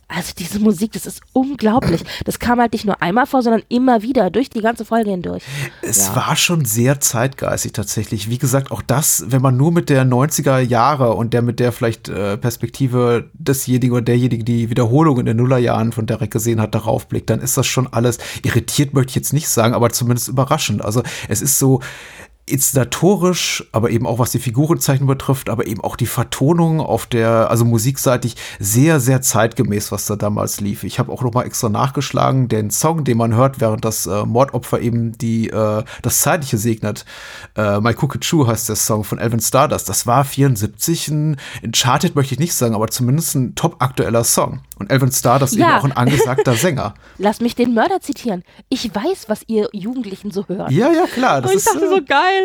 [0.08, 2.02] also diese Musik, das ist unglaublich.
[2.24, 5.42] Das kam halt nicht nur einmal vor, sondern immer wieder durch die ganze Folge hindurch.
[5.82, 6.16] Es ja.
[6.16, 8.30] war schon sehr zeitgeistig tatsächlich.
[8.30, 11.72] Wie gesagt, auch das, wenn man nur mit der 90er Jahre und der mit der
[11.72, 16.74] vielleicht äh, Perspektive desjenigen oder derjenigen, die Wiederholung in den Nullerjahren von Derek gesehen hat,
[16.74, 20.28] darauf blickt, dann ist das schon alles irritiert, möchte ich jetzt nicht sagen, aber zumindest
[20.28, 20.82] überraschend.
[20.82, 21.80] Also es ist so,
[22.52, 27.50] inszenatorisch, aber eben auch was die Figurenzeichnung betrifft, aber eben auch die Vertonung auf der,
[27.50, 30.84] also musikseitig, sehr, sehr zeitgemäß, was da damals lief.
[30.84, 34.24] Ich habe auch noch mal extra nachgeschlagen, den Song, den man hört, während das äh,
[34.24, 37.04] Mordopfer eben die, äh, das Zeitliche segnet.
[37.56, 39.88] Äh, My Cookie True heißt der Song von Elvin Stardust.
[39.88, 44.24] Das war 74 ein, ein Charted möchte ich nicht sagen, aber zumindest ein top aktueller
[44.24, 44.61] Song.
[44.78, 45.68] Und Elvin Stardust Ja.
[45.68, 46.94] eben auch ein angesagter Sänger.
[47.18, 48.44] Lass mich den Mörder zitieren.
[48.68, 50.70] Ich weiß, was ihr Jugendlichen so hört.
[50.70, 51.42] Ja, ja, klar.
[51.42, 52.38] Das Und ich ist, dachte äh, so geil,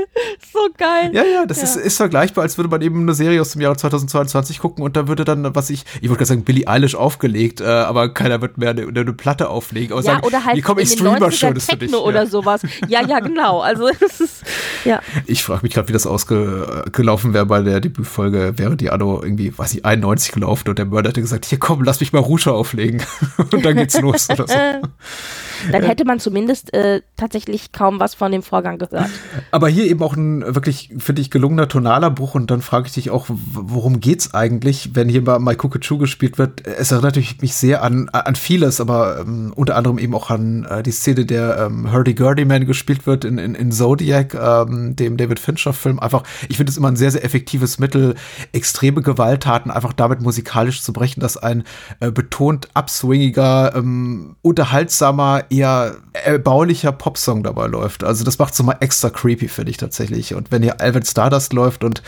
[0.52, 1.12] so geil.
[1.14, 1.64] Ja, ja, das Ja.
[1.64, 4.96] Ist, ist vergleichbar, als würde man eben eine Serie aus dem Jahre 2022 gucken und
[4.96, 8.42] da würde dann, was ich, ich wollte gerade sagen, Billie Eilish aufgelegt, äh, aber keiner
[8.42, 9.94] wird mehr eine, eine Platte auflegen.
[9.94, 11.94] Aber Ja, sagen, oder halt wie komm, in ich 90er schon das für dich.
[11.94, 12.26] Oder Ja.
[12.26, 12.62] sowas.
[12.88, 13.60] Ja, ja, genau.
[13.62, 14.44] Also es ist,
[14.86, 15.02] ja.
[15.26, 18.54] Ich frage mich gerade, wie das ausgelaufen wäre bei der Debütfolge.
[18.58, 21.84] Wäre die Anno irgendwie, weiß ich, 91 gelaufen und der Mörder hätte gesagt, hier komm,
[21.84, 23.02] lass mich mal Rouge auflegen.
[23.52, 24.54] und dann geht's los oder so.
[25.72, 29.10] Dann hätte man zumindest äh, tatsächlich kaum was von dem Vorgang gehört.
[29.52, 32.94] Aber hier eben auch ein wirklich, finde ich, gelungener tonaler Bruch und dann frage ich
[32.94, 36.66] dich auch, worum geht's eigentlich, wenn hier bei My Kukuchu gespielt wird?
[36.68, 40.84] Es erinnert mich sehr an, an vieles, aber ähm, unter anderem eben auch an äh,
[40.84, 46.00] die Szene, der ähm, Hurdy-Gurdy-Man gespielt wird in, in, in Zodiac, ähm, dem David Fincher-Film.
[46.00, 48.16] Einfach, ich finde es immer ein sehr, sehr effektives Mittel,
[48.52, 51.64] extreme Gewalttaten einfach damit musikalisch zu brechen, dass ein
[52.00, 58.04] äh, betont abswingiger, ähm, unterhaltsamer, eher erbaulicher Popsong dabei läuft.
[58.04, 60.34] Also das macht es mal extra creepy, finde ich tatsächlich.
[60.34, 62.02] Und wenn hier Alvin Stardust läuft und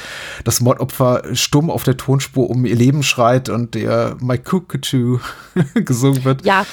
[0.43, 5.19] das Mordopfer stumm auf der Tonspur um ihr Leben schreit und der My Cuckoo
[5.75, 6.65] gesungen wird, Ja,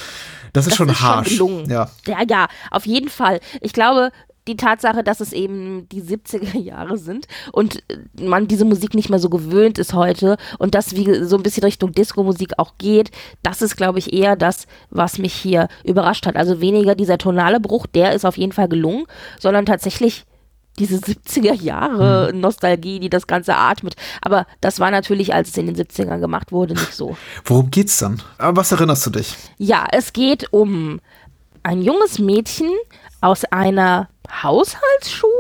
[0.53, 1.37] das ist das schon ist harsch.
[1.37, 1.69] schon.
[1.69, 1.91] Ja.
[2.07, 3.41] Ja, ja, auf jeden Fall.
[3.61, 4.11] Ich glaube,
[4.49, 9.09] die Tatsache, dass es eben die 70er Jahre sind und äh, man diese Musik nicht
[9.09, 13.11] mehr so gewöhnt ist heute und das wie so ein bisschen Richtung Disco-Musik auch geht,
[13.43, 16.37] das ist, glaube ich, eher das, was mich hier überrascht hat.
[16.37, 19.05] Also weniger dieser tonale Bruch, der ist auf jeden Fall gelungen,
[19.39, 20.25] sondern tatsächlich
[20.79, 22.41] diese 70er Jahre Hm.
[22.41, 23.95] Nostalgie, die das Ganze atmet.
[24.23, 27.17] Aber das war natürlich, als es in den 70ern gemacht wurde, nicht so.
[27.45, 28.23] Worum geht's dann?
[28.39, 29.37] Aber was erinnerst du dich?
[29.59, 30.99] Ja, es geht um
[31.63, 32.71] ein junges Mädchen
[33.21, 35.31] aus einer Haushaltsschule.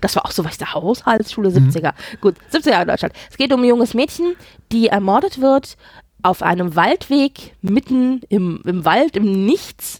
[0.00, 1.92] Das war auch so was, der Haushaltsschule 70er.
[2.20, 3.14] Gut, 70er Jahre in Deutschland.
[3.30, 4.36] Es geht um ein junges Mädchen,
[4.72, 5.76] die ermordet wird
[6.22, 9.98] auf einem Waldweg mitten im, im Wald, im Nichts.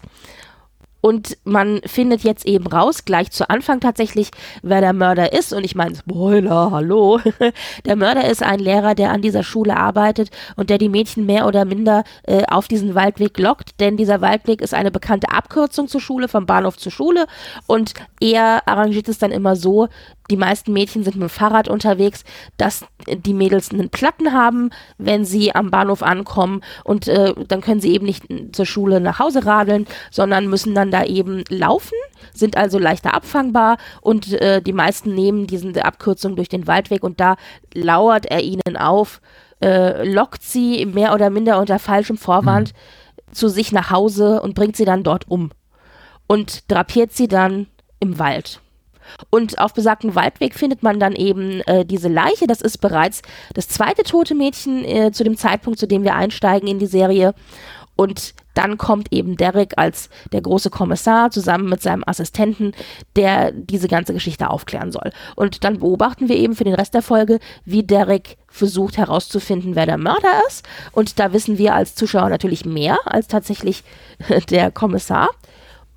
[1.01, 4.31] Und man findet jetzt eben raus, gleich zu Anfang tatsächlich,
[4.63, 5.53] wer der Mörder ist.
[5.53, 7.21] Und ich meine, Spoiler, hallo.
[7.85, 11.47] Der Mörder ist ein Lehrer, der an dieser Schule arbeitet und der die Mädchen mehr
[11.47, 13.81] oder minder äh, auf diesen Waldweg lockt.
[13.81, 17.27] Denn dieser Waldweg ist eine bekannte Abkürzung zur Schule, vom Bahnhof zur Schule.
[17.67, 19.89] Und er arrangiert es dann immer so,
[20.31, 22.25] die meisten Mädchen sind mit dem Fahrrad unterwegs,
[22.57, 27.81] dass die Mädels einen Platten haben, wenn sie am Bahnhof ankommen und äh, dann können
[27.81, 31.97] sie eben nicht zur Schule nach Hause radeln, sondern müssen dann da eben laufen,
[32.33, 37.21] sind also leichter abfangbar und äh, die meisten nehmen diese Abkürzung durch den Waldweg und
[37.21, 37.37] da
[37.75, 39.21] lauert er ihnen auf,
[39.63, 42.73] äh, lockt sie mehr oder minder unter falschem Vorwand
[43.33, 45.51] zu sich nach Hause und bringt sie dann dort um
[46.27, 47.67] und drapiert sie dann
[47.99, 48.61] im Wald.
[49.31, 52.47] Und auf besagten Waldweg findet man dann eben äh, diese Leiche.
[52.47, 53.23] Das ist bereits
[53.55, 57.35] das zweite tote Mädchen äh, zu dem Zeitpunkt, zu dem wir einsteigen in die Serie.
[58.01, 62.73] Und dann kommt eben Derek als der große Kommissar zusammen mit seinem Assistenten,
[63.15, 65.13] der diese ganze Geschichte aufklären soll.
[65.37, 69.85] Und dann beobachten wir eben für den Rest der Folge, wie Derek versucht herauszufinden, wer
[69.85, 70.67] der Mörder ist.
[70.93, 73.85] Und da wissen wir als Zuschauer natürlich mehr als tatsächlich
[74.51, 75.29] der Kommissar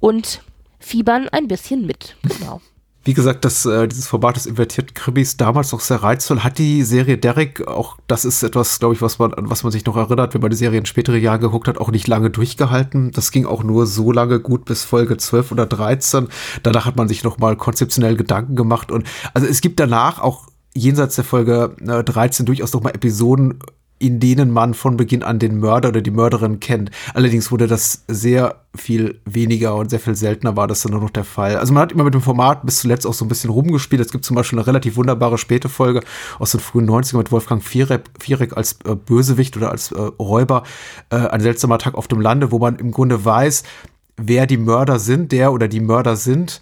[0.01, 0.41] und
[0.79, 2.17] fiebern ein bisschen mit.
[2.23, 2.59] Genau.
[3.05, 6.39] Wie gesagt, das, äh, dieses Format des invertierten Krimis damals noch sehr reizvoll.
[6.39, 9.71] Hat die Serie Derek, auch das ist etwas, glaube ich, was man, an was man
[9.71, 12.29] sich noch erinnert, wenn man die Serie in spätere Jahre geguckt hat, auch nicht lange
[12.29, 13.11] durchgehalten.
[13.11, 16.29] Das ging auch nur so lange gut bis Folge 12 oder 13.
[16.63, 18.91] Danach hat man sich noch mal konzeptionell Gedanken gemacht.
[18.91, 23.59] Und also es gibt danach auch jenseits der Folge äh, 13 durchaus noch mal Episoden,
[24.03, 26.91] in denen man von Beginn an den Mörder oder die Mörderin kennt.
[27.13, 31.09] Allerdings wurde das sehr viel weniger und sehr viel seltener war das dann nur noch
[31.09, 31.55] der Fall.
[31.55, 34.01] Also man hat immer mit dem Format bis zuletzt auch so ein bisschen rumgespielt.
[34.01, 36.01] Es gibt zum Beispiel eine relativ wunderbare späte Folge
[36.37, 40.63] aus den frühen 90ern mit Wolfgang Viereck, als äh, Bösewicht oder als äh, Räuber.
[41.09, 43.63] Äh, ein seltsamer Tag auf dem Lande, wo man im Grunde weiß,
[44.17, 46.59] wer die Mörder sind, der oder die Mörder sind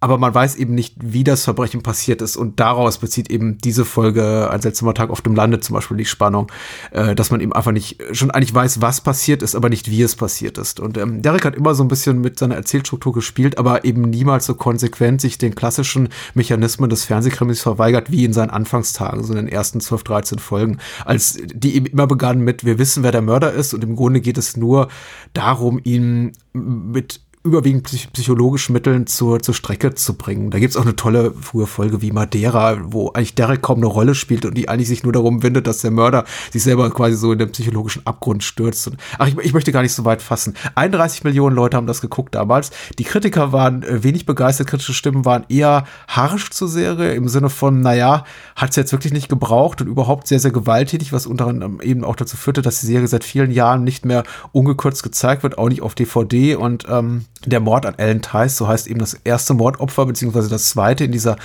[0.00, 2.36] aber man weiß eben nicht, wie das Verbrechen passiert ist.
[2.36, 6.04] Und daraus bezieht eben diese Folge Ein seltsamer Tag auf dem Lande zum Beispiel die
[6.04, 6.50] Spannung,
[6.92, 10.02] äh, dass man eben einfach nicht schon eigentlich weiß, was passiert ist, aber nicht, wie
[10.02, 10.78] es passiert ist.
[10.78, 14.46] Und ähm, Derek hat immer so ein bisschen mit seiner Erzählstruktur gespielt, aber eben niemals
[14.46, 19.36] so konsequent sich den klassischen Mechanismen des Fernsehkrimis verweigert, wie in seinen Anfangstagen, so in
[19.36, 23.22] den ersten 12, 13 Folgen, als die eben immer begannen mit, wir wissen, wer der
[23.22, 24.88] Mörder ist und im Grunde geht es nur
[25.32, 30.50] darum, ihn mit überwiegend psych psychologischen Mitteln zur, zur Strecke zu bringen.
[30.50, 34.14] Da gibt's auch eine tolle frühe Folge wie Madeira, wo eigentlich Derek kaum eine Rolle
[34.14, 37.32] spielt und die eigentlich sich nur darum windet, dass der Mörder sich selber quasi so
[37.32, 38.88] in den psychologischen Abgrund stürzt.
[38.88, 40.54] Und, ach, ich, ich möchte gar nicht so weit fassen.
[40.74, 42.70] 31 Millionen Leute haben das geguckt damals.
[42.98, 47.50] Die Kritiker waren äh, wenig begeistert, kritische Stimmen waren eher harsch zur Serie, im Sinne
[47.50, 48.24] von, naja,
[48.56, 52.16] hat's jetzt wirklich nicht gebraucht und überhaupt sehr, sehr gewalttätig, was unter anderem eben auch
[52.16, 55.82] dazu führte, dass die Serie seit vielen Jahren nicht mehr ungekürzt gezeigt wird, auch nicht
[55.82, 60.06] auf DVD und ähm, der Mord an Ellen Tice, so heißt eben das erste Mordopfer,
[60.06, 61.36] beziehungsweise das zweite in dieser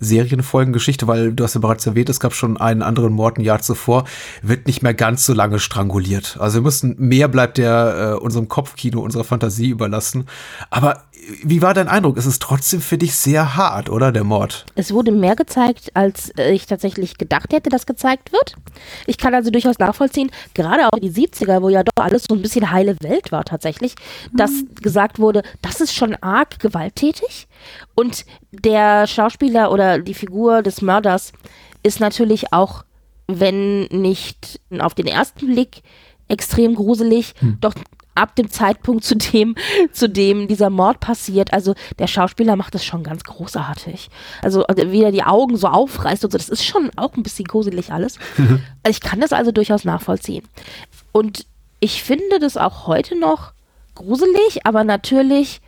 [0.00, 3.60] Serienfolgengeschichte, weil du hast ja bereits erwähnt, es gab schon einen anderen Mord ein Jahr
[3.60, 4.04] zuvor,
[4.42, 6.36] wird nicht mehr ganz so lange stranguliert.
[6.40, 10.26] Also wir müssen, mehr bleibt der äh, unserem Kopfkino, unserer Fantasie überlassen.
[10.70, 11.04] Aber
[11.42, 12.16] wie war dein Eindruck?
[12.16, 14.64] Es ist trotzdem für dich sehr hart, oder, der Mord?
[14.74, 18.54] Es wurde mehr gezeigt, als ich tatsächlich gedacht hätte, dass gezeigt wird.
[19.06, 22.42] Ich kann also durchaus nachvollziehen, gerade auch die 70er, wo ja doch alles so ein
[22.42, 23.94] bisschen heile Welt war tatsächlich,
[24.32, 27.48] dass gesagt wurde, das ist schon arg gewalttätig.
[27.94, 31.32] Und der Schauspieler oder die Figur des Mörders
[31.82, 32.84] ist natürlich auch,
[33.26, 35.82] wenn nicht auf den ersten Blick
[36.28, 37.74] extrem gruselig, doch
[38.18, 39.54] ab dem Zeitpunkt, zu dem,
[39.92, 41.52] zu dem dieser Mord passiert.
[41.52, 44.10] Also der Schauspieler macht das schon ganz großartig.
[44.42, 47.46] Also wie er die Augen so aufreißt und so, das ist schon auch ein bisschen
[47.46, 48.18] gruselig alles.
[48.84, 50.44] Also ich kann das also durchaus nachvollziehen.
[51.12, 51.46] Und
[51.80, 53.52] ich finde das auch heute noch
[53.94, 55.60] gruselig, aber natürlich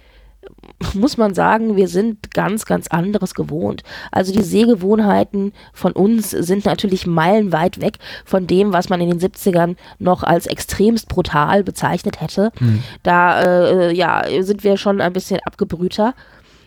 [0.94, 3.82] muss man sagen, wir sind ganz, ganz anderes gewohnt.
[4.10, 9.20] Also die Sehgewohnheiten von uns sind natürlich meilenweit weg von dem, was man in den
[9.20, 12.52] 70ern noch als extremst brutal bezeichnet hätte.
[12.58, 12.82] Hm.
[13.02, 16.14] Da äh, ja, sind wir schon ein bisschen abgebrühter.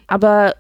[0.08, 0.54] Aber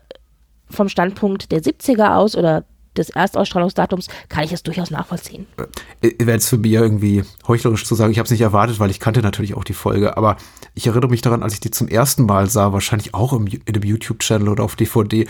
[0.69, 2.63] vom Standpunkt der 70er aus oder
[2.97, 5.45] des Erstausstrahlungsdatums kann ich es durchaus nachvollziehen.
[6.01, 8.99] wäre es für mich irgendwie heuchlerisch zu sagen, ich habe es nicht erwartet, weil ich
[8.99, 10.37] kannte natürlich auch die Folge, aber
[10.75, 13.61] ich erinnere mich daran, als ich die zum ersten Mal sah, wahrscheinlich auch im, in
[13.67, 15.27] einem YouTube-Channel oder auf DVD,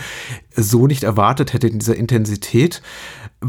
[0.56, 2.82] so nicht erwartet hätte in dieser Intensität,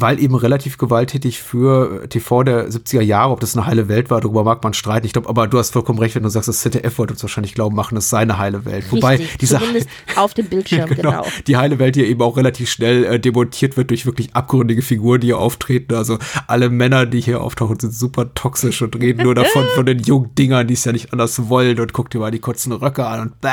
[0.02, 4.20] weil eben relativ gewalttätig für TV der 70er Jahre, ob das eine heile Welt war,
[4.20, 5.06] darüber mag man streiten.
[5.06, 7.56] Ich glaube, aber du hast vollkommen recht, wenn du sagst, das ZDF wollte uns wahrscheinlich
[7.56, 8.92] glauben machen, es sei eine heile Welt.
[8.92, 11.28] Wobei Richtig, diese zumindest auf dem Bildschirm, genau, genau.
[11.48, 15.22] die heile Welt hier eben auch relativ schnell äh, demontiert wird durch wirklich abgründige Figuren,
[15.22, 15.96] die hier auftreten.
[15.96, 20.00] Also alle Männer, die hier auftauchen, sind super toxisch und reden nur davon von den
[20.00, 23.06] jungen Dingern, die es ja nicht anders wollen und guck dir mal die kurzen Röcke
[23.06, 23.50] an und bäh.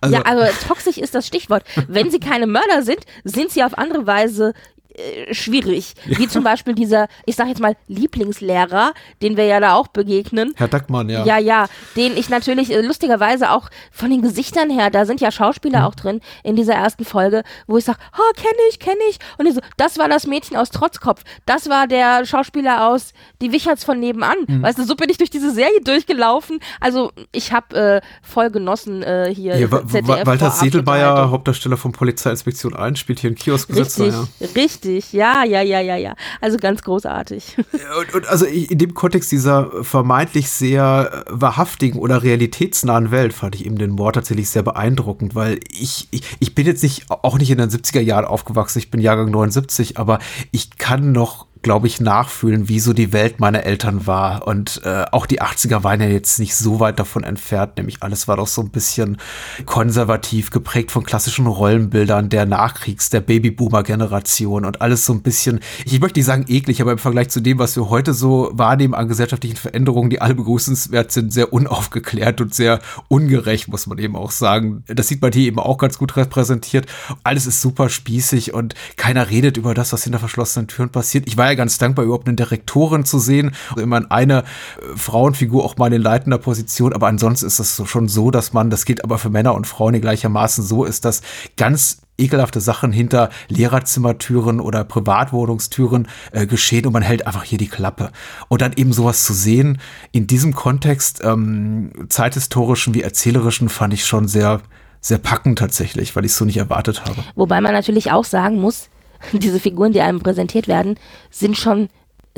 [0.00, 1.64] Also, ja, also toxisch ist das Stichwort.
[1.88, 4.52] Wenn sie keine Mörder sind, sind sie auf andere Weise
[4.96, 5.94] äh, schwierig.
[6.06, 10.52] Wie zum Beispiel dieser, ich sag jetzt mal, Lieblingslehrer, den wir ja da auch begegnen.
[10.56, 11.24] Herr Dackmann, ja.
[11.24, 15.30] Ja, ja, den ich natürlich äh, lustigerweise auch von den Gesichtern her, da sind ja
[15.30, 15.84] Schauspieler Mhm.
[15.86, 19.18] auch drin in dieser ersten Folge, wo ich sage, oh, kenne ich, kenne ich.
[19.38, 21.22] Und ich so, das war das Mädchen aus Trotzkopf.
[21.44, 24.36] Das war der Schauspieler aus Die Wicherts von nebenan.
[24.46, 24.62] Mhm.
[24.62, 26.60] Weißt du, so bin ich durch diese Serie durchgelaufen.
[26.80, 29.70] Also ich habe äh, voll genossen äh, hier.
[29.70, 31.30] Wa- ZDF Wa- Walter Sedelmeier.
[31.30, 34.04] Hauptdarsteller von Polizeiinspektion 1, spielt hier einen Kioskbesitzer.
[34.06, 34.62] Richtig, Ja.
[34.62, 36.14] richtig, ja, ja, ja, ja, ja.
[36.40, 37.56] Also ganz großartig.
[37.98, 43.54] Und, und also in dem Kontext dieser vermeintlich sehr äh, wahrhaftigen oder realitätsnahen Welt fand
[43.54, 47.38] ich eben den Mord tatsächlich sehr beeindruckend, weil ich, ich, ich bin jetzt nicht, auch
[47.38, 50.18] nicht in den 70er Jahren aufgewachsen, ich bin Jahrgang 79, aber
[50.50, 54.46] ich kann noch glaube ich, nachfühlen, wie so die Welt meiner Eltern war.
[54.46, 58.28] Und äh, auch die 80er waren ja jetzt nicht so weit davon entfernt, nämlich alles
[58.28, 59.16] war doch so ein bisschen
[59.64, 65.98] konservativ, geprägt von klassischen Rollenbildern der Nachkriegs-, der Babyboomer-Generation und alles so ein bisschen, ich
[65.98, 69.08] möchte nicht sagen eklig, aber im Vergleich zu dem, was wir heute so wahrnehmen an
[69.08, 74.30] gesellschaftlichen Veränderungen, die alle begrüßenswert sind, sehr unaufgeklärt und sehr ungerecht, muss man eben auch
[74.30, 74.84] sagen.
[74.86, 76.86] Das sieht man hier eben auch ganz gut repräsentiert.
[77.24, 81.26] Alles ist super spießig und keiner redet über das, was hinter verschlossenen Türen passiert.
[81.26, 83.52] Ich war ja ganz dankbar, überhaupt eine Direktorin zu sehen.
[83.70, 88.08] Also immerhin eine äh, Frauenfigur auch mal in leitender Position, aber ansonsten ist so, schon
[88.08, 91.22] so, dass man, das gilt aber für Männer und Frauen gleichermaßen so ist, dass
[91.56, 97.68] ganz ekelhafte Sachen hinter Lehrerzimmertüren oder Privatwohnungstüren äh, geschehen und man hält einfach hier die
[97.68, 98.10] Klappe.
[98.48, 99.78] Und dann eben sowas zu sehen
[100.12, 104.60] in diesem Kontext, ähm, zeithistorischen wie erzählerischen, fand ich schon sehr,
[105.00, 107.22] sehr packend tatsächlich, weil ich es so nicht erwartet habe.
[107.34, 108.88] Wobei man natürlich auch sagen muss,
[109.32, 110.98] diese Figuren, die einem präsentiert werden,
[111.30, 111.88] sind schon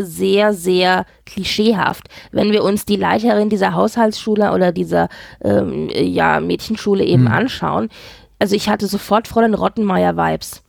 [0.01, 2.05] sehr, sehr klischeehaft.
[2.31, 5.09] Wenn wir uns die Leiterin dieser Haushaltsschule oder dieser
[5.43, 7.89] ähm, ja, Mädchenschule eben anschauen,
[8.39, 10.63] also ich hatte sofort Fräulein Rottenmeier-Vibes.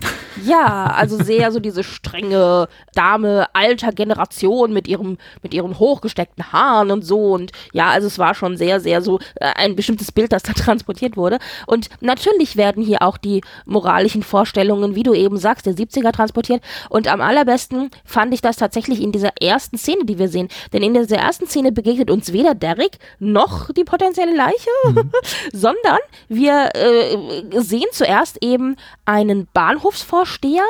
[0.43, 6.91] Ja, also sehr so diese strenge Dame alter Generation mit ihrem, mit ihren hochgesteckten Haaren
[6.91, 7.33] und so.
[7.33, 10.53] Und ja, also es war schon sehr, sehr so äh, ein bestimmtes Bild, das da
[10.55, 11.39] transportiert wurde.
[11.67, 16.61] Und natürlich werden hier auch die moralischen Vorstellungen, wie du eben sagst, der 70er transportiert.
[16.89, 20.49] Und am allerbesten fand ich das tatsächlich in dieser ersten Szene, die wir sehen.
[20.73, 25.11] Denn in dieser ersten Szene begegnet uns weder Derek noch die potenzielle Leiche, mhm.
[25.53, 30.65] sondern wir äh, sehen zuerst eben einen Bahnhofsvorsteher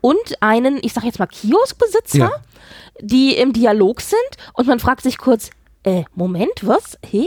[0.00, 2.30] und einen, ich sag jetzt mal, Kioskbesitzer, ja.
[3.00, 4.20] die im Dialog sind
[4.54, 5.50] und man fragt sich kurz,
[5.84, 6.98] äh, Moment, was?
[7.08, 7.26] Hey?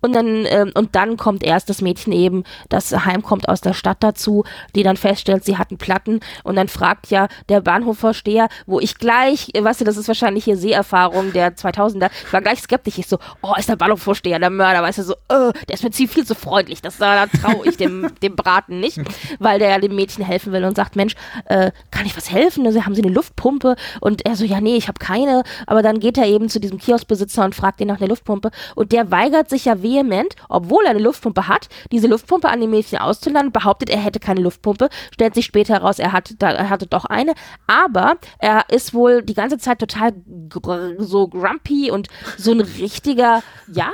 [0.00, 3.98] Und dann, ähm, und dann kommt erst das Mädchen eben, das heimkommt aus der Stadt
[4.00, 8.98] dazu, die dann feststellt, sie hatten Platten und dann fragt ja der Bahnhofvorsteher, wo ich
[8.98, 12.98] gleich, äh, weißt du, das ist wahrscheinlich hier Seherfahrung der 2000er, ich war gleich skeptisch,
[12.98, 15.92] ich so, oh, ist der Bahnhofvorsteher der Mörder, weißt du, so, äh, der ist mir
[15.92, 19.00] viel zu freundlich, das, da, da traue ich dem, dem Braten nicht,
[19.38, 21.14] weil der ja dem Mädchen helfen will und sagt, Mensch,
[21.46, 22.66] äh, kann ich was helfen?
[22.66, 23.76] Also, haben sie eine Luftpumpe?
[24.00, 26.78] Und er so, ja, nee, ich habe keine, aber dann geht er eben zu diesem
[26.78, 30.84] Kioskbesitzer und fragt ihn nach nach der Luftpumpe und der weigert sich ja vehement, obwohl
[30.84, 34.88] er eine Luftpumpe hat, diese Luftpumpe an dem Mädchen auszuladen, behauptet, er hätte keine Luftpumpe,
[35.12, 37.34] stellt sich später heraus, er, hat, er hatte doch eine,
[37.66, 40.12] aber er ist wohl die ganze Zeit total
[40.48, 43.90] gr so grumpy und so ein richtiger, ja,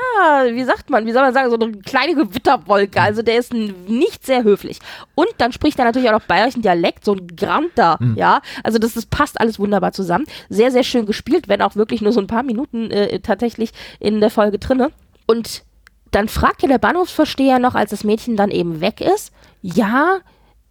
[0.51, 4.27] wie sagt man, wie soll man sagen, so eine kleine Gewitterwolke, also der ist nicht
[4.27, 4.79] sehr höflich.
[5.15, 8.17] Und dann spricht er natürlich auch noch bayerischen Dialekt, so ein Granter, mhm.
[8.17, 10.25] ja, also das, das passt alles wunderbar zusammen.
[10.49, 14.21] Sehr, sehr schön gespielt, wenn auch wirklich nur so ein paar Minuten äh, tatsächlich in
[14.21, 14.91] der Folge drinne.
[15.27, 15.65] Und
[16.11, 20.19] dann fragt ja der Bahnhofsversteher noch, als das Mädchen dann eben weg ist, ja,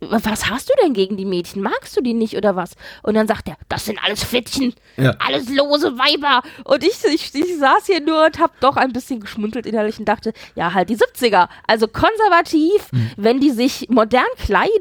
[0.02, 1.62] was hast du denn gegen die Mädchen?
[1.62, 2.72] Magst du die nicht oder was?
[3.04, 5.16] Und dann sagt er, das sind alles Flittchen, ja.
[5.20, 6.42] alles lose Weiber.
[6.64, 10.06] Und ich, ich, ich saß hier nur und hab doch ein bisschen geschmunzelt innerlich und
[10.06, 11.50] dachte, ja, halt die 70er.
[11.68, 13.12] Also konservativ, mhm.
[13.16, 14.72] wenn die sich modern kleiden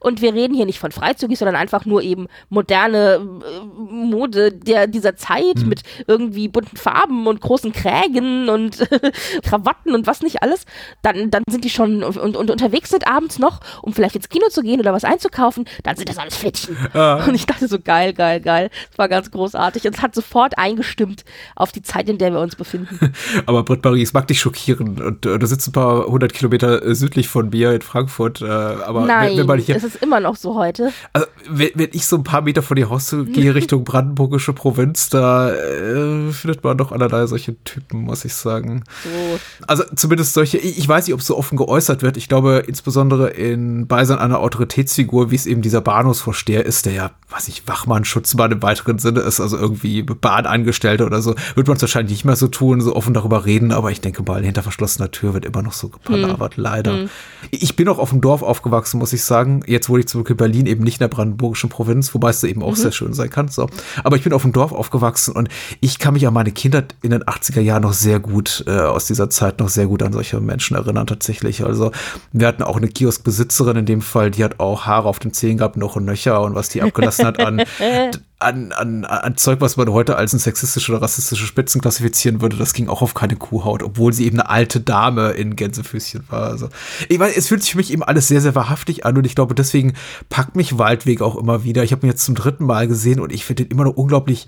[0.00, 4.86] und wir reden hier nicht von freizügig, sondern einfach nur eben moderne äh, Mode der,
[4.86, 5.68] dieser Zeit mhm.
[5.68, 8.78] mit irgendwie bunten Farben und großen Krägen und
[9.42, 10.64] Krawatten und was nicht alles,
[11.02, 14.30] dann, dann sind die schon und, und, und unterwegs sind abends noch, um vielleicht ins
[14.30, 16.76] Kino zu gehen oder was einzukaufen, dann sind das alles Flittchen.
[16.94, 17.24] Ah.
[17.26, 18.70] Und ich dachte so, geil, geil, geil.
[18.90, 19.86] Das war ganz großartig.
[19.86, 21.24] Und es hat sofort eingestimmt
[21.56, 23.14] auf die Zeit, in der wir uns befinden.
[23.46, 25.00] Aber Britt Marie, es mag dich schockieren.
[25.00, 28.42] Und äh, du sitzt ein paar hundert Kilometer äh, südlich von mir in Frankfurt.
[28.42, 30.92] Äh, aber Nein, wenn, wenn hier, es ist immer noch so heute.
[31.12, 35.08] Also, wenn, wenn ich so ein paar Meter von dir Haus gehe, Richtung brandenburgische Provinz,
[35.08, 38.84] da äh, findet man doch allerlei solche Typen, muss ich sagen.
[39.04, 39.38] So.
[39.66, 42.16] Also zumindest solche, ich, ich weiß nicht, ob es so offen geäußert wird.
[42.16, 47.10] Ich glaube, insbesondere in Beisein einer Autoritätsfigur, wie es eben dieser Bahnhofsvorsteher ist, der ja,
[47.30, 51.76] weiß ich, Wachmann, Schutzmann im weiteren Sinne ist, also irgendwie Bahnangestellter oder so, wird man
[51.76, 54.62] es wahrscheinlich nicht mehr so tun, so offen darüber reden, aber ich denke mal, hinter
[54.62, 56.62] verschlossener Tür wird immer noch so gepalavert, hm.
[56.62, 56.92] leider.
[56.92, 57.10] Hm.
[57.50, 59.62] Ich bin auch auf dem Dorf aufgewachsen, muss ich sagen.
[59.66, 62.46] Jetzt wurde ich zurück in Berlin, eben nicht in der brandenburgischen Provinz, wobei es da
[62.46, 62.76] eben auch mhm.
[62.76, 63.48] sehr schön sein kann.
[63.48, 63.68] So.
[64.04, 65.48] Aber ich bin auf dem Dorf aufgewachsen und
[65.80, 69.06] ich kann mich an meine Kindheit in den 80er Jahren noch sehr gut, äh, aus
[69.06, 71.64] dieser Zeit noch sehr gut an solche Menschen erinnern, tatsächlich.
[71.64, 71.90] Also
[72.32, 75.58] wir hatten auch eine Kioskbesitzerin in dem Fall, die hat auch Haare auf den Zehen
[75.58, 77.62] gehabt, noch und nöcher und was die abgelassen hat an,
[78.38, 82.56] an, an, an Zeug, was man heute als ein sexistische oder rassistische Spitzen klassifizieren würde,
[82.56, 86.44] das ging auch auf keine Kuhhaut, obwohl sie eben eine alte Dame in Gänsefüßchen war.
[86.44, 86.68] Also,
[87.08, 89.34] ich weiß, es fühlt sich für mich eben alles sehr, sehr wahrhaftig an und ich
[89.34, 89.94] glaube, deswegen
[90.28, 91.84] packt mich Waldweg auch immer wieder.
[91.84, 94.46] Ich habe ihn jetzt zum dritten Mal gesehen und ich finde ihn immer noch unglaublich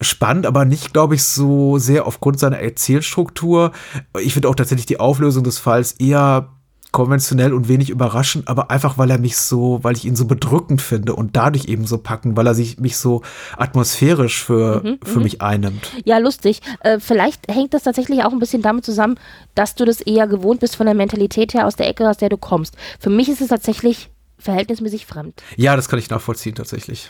[0.00, 3.72] spannend, aber nicht, glaube ich, so sehr aufgrund seiner Erzählstruktur.
[4.20, 6.48] Ich finde auch tatsächlich die Auflösung des Falls eher
[6.92, 10.82] konventionell und wenig überraschend, aber einfach, weil er mich so, weil ich ihn so bedrückend
[10.82, 13.22] finde und dadurch eben so packen, weil er sich mich so
[13.56, 15.22] atmosphärisch für, mhm, für mhm.
[15.24, 15.90] mich einnimmt.
[16.04, 16.60] Ja, lustig.
[16.80, 19.18] Äh, vielleicht hängt das tatsächlich auch ein bisschen damit zusammen,
[19.54, 22.28] dass du das eher gewohnt bist von der Mentalität her aus der Ecke, aus der
[22.28, 22.76] du kommst.
[23.00, 24.10] Für mich ist es tatsächlich
[24.42, 25.42] verhältnismäßig fremd.
[25.56, 27.08] Ja, das kann ich nachvollziehen tatsächlich.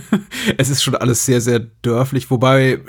[0.56, 2.80] es ist schon alles sehr, sehr dörflich, wobei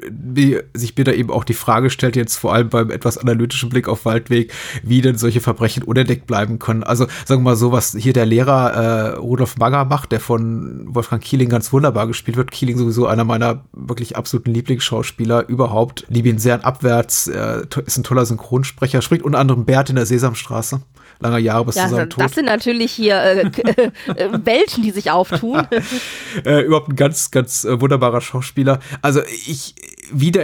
[0.73, 3.87] sich mir da eben auch die Frage stellt, jetzt vor allem beim etwas analytischen Blick
[3.87, 6.83] auf Waldweg, wie denn solche Verbrechen unentdeckt bleiben können.
[6.83, 10.85] Also sagen wir mal so, was hier der Lehrer äh, Rudolf Manger macht, der von
[10.93, 12.51] Wolfgang Kieling ganz wunderbar gespielt wird.
[12.51, 16.05] Kieling sowieso einer meiner wirklich absoluten Lieblingsschauspieler überhaupt.
[16.09, 20.05] Liebe ihn sehr abwärts, äh, ist ein toller Synchronsprecher, spricht unter anderem Bert in der
[20.05, 20.81] Sesamstraße
[21.19, 22.23] langer Jahre bis ja, zu seinem Tod.
[22.23, 23.41] Das sind natürlich hier äh,
[24.15, 25.67] äh, Welten, die sich auftun.
[26.45, 28.79] äh, überhaupt ein ganz, ganz äh, wunderbarer Schauspieler.
[29.01, 29.75] Also ich
[30.11, 30.43] wieder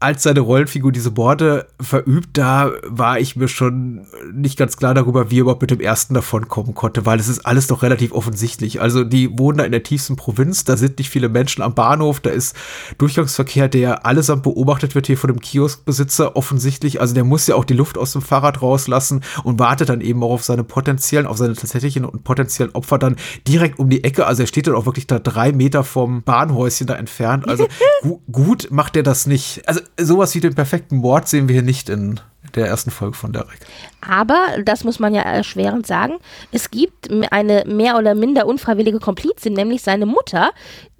[0.00, 5.30] als seine Rollenfigur diese Morde verübt, da war ich mir schon nicht ganz klar darüber,
[5.30, 8.12] wie er überhaupt mit dem ersten davon kommen konnte, weil es ist alles doch relativ
[8.12, 8.80] offensichtlich.
[8.80, 12.20] Also die wohnen da in der tiefsten Provinz, da sind nicht viele Menschen am Bahnhof,
[12.20, 12.56] da ist
[12.96, 16.98] Durchgangsverkehr, der allesamt beobachtet wird hier von dem Kioskbesitzer offensichtlich.
[16.98, 20.22] Also der muss ja auch die Luft aus dem Fahrrad rauslassen und wartet dann eben
[20.22, 24.26] auch auf seine potenziellen, auf seine tatsächlichen und potenziellen Opfer dann direkt um die Ecke.
[24.26, 27.46] Also er steht dann auch wirklich da drei Meter vom Bahnhäuschen da entfernt.
[27.46, 27.68] Also
[28.02, 29.68] gu gut macht er das nicht.
[29.68, 32.20] Also sowas wie den perfekten Mord sehen wir hier nicht in
[32.54, 33.60] der ersten Folge von Derek.
[34.00, 36.14] Aber, das muss man ja erschwerend sagen,
[36.52, 40.50] es gibt eine mehr oder minder unfreiwillige Komplizin, nämlich seine Mutter,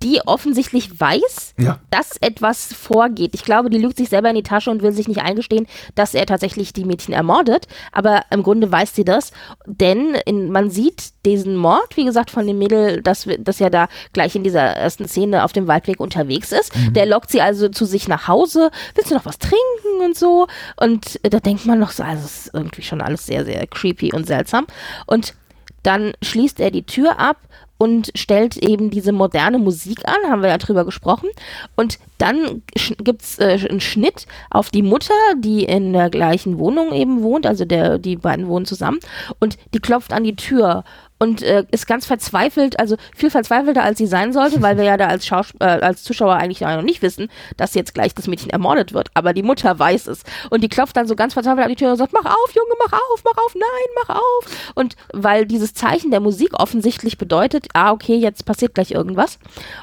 [0.03, 1.79] die offensichtlich weiß, Ja.
[1.91, 3.33] dass etwas vorgeht.
[3.35, 6.15] Ich glaube, die lügt sich selber in die Tasche und will sich nicht eingestehen, dass
[6.15, 7.67] er tatsächlich die Mädchen ermordet.
[7.93, 9.33] Aber im Grunde weiß sie das,
[9.67, 13.89] denn in, man sieht diesen Mord, wie gesagt, von dem Mädel, das, das ja da
[14.15, 16.73] gleich in dieser ersten Szene auf dem Waldweg unterwegs ist.
[16.93, 18.71] Der lockt sie also zu sich nach Hause.
[18.95, 20.47] Willst du noch was trinken und so?
[20.77, 24.13] Und da denkt man noch so, also es ist irgendwie schon alles sehr, sehr creepy
[24.15, 24.67] und seltsam.
[25.07, 25.35] Und
[25.83, 27.37] dann schließt er die Tür ab
[27.81, 31.31] und stellt eben diese moderne Musik an, haben wir ja drüber gesprochen.
[31.77, 32.61] Und dann
[32.99, 37.47] gibt es äh, einen Schnitt auf die Mutter, die in der gleichen Wohnung eben wohnt,
[37.47, 39.01] also der, die beiden wohnen zusammen.
[39.39, 40.85] Und die klopft an die Tür
[41.23, 44.97] und äh, ist ganz verzweifelt, also viel verzweifelter als sie sein sollte, weil wir ja
[44.97, 48.51] da als, Schaus äh, als Zuschauer eigentlich noch nicht wissen, dass jetzt gleich das Mädchen
[48.51, 49.11] ermordet wird.
[49.13, 50.23] Aber die Mutter weiß es.
[50.49, 52.73] Und die klopft dann so ganz verzweifelt an die Tür und sagt, mach auf, Junge,
[52.79, 54.73] mach auf, mach auf, nein, mach auf.
[54.75, 59.39] Und weil dieses Zeichen der Musik offensichtlich bedeutet, ah, okay, jetzt passiert gleich irgendwas.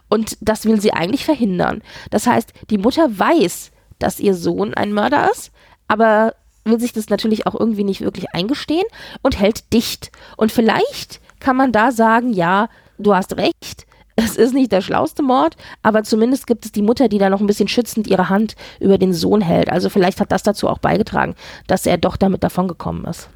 [0.10, 1.84] Und das will sie eigentlich verhindern.
[2.10, 5.52] Das heißt, die Mutter weiß, dass ihr Sohn ein Mörder ist,
[5.88, 6.34] aber
[6.68, 8.86] will sich das natürlich auch irgendwie nicht wirklich eingestehen
[9.22, 10.12] und hält dicht.
[10.36, 13.86] Und vielleicht kann man da sagen, ja, du hast recht,
[14.16, 17.40] es ist nicht der schlauste Mord, aber zumindest gibt es die Mutter, die da noch
[17.40, 19.70] ein bisschen schützend ihre Hand über den Sohn hält.
[19.70, 21.36] Also vielleicht hat das dazu auch beigetragen,
[21.68, 23.30] dass er doch damit davongekommen ist.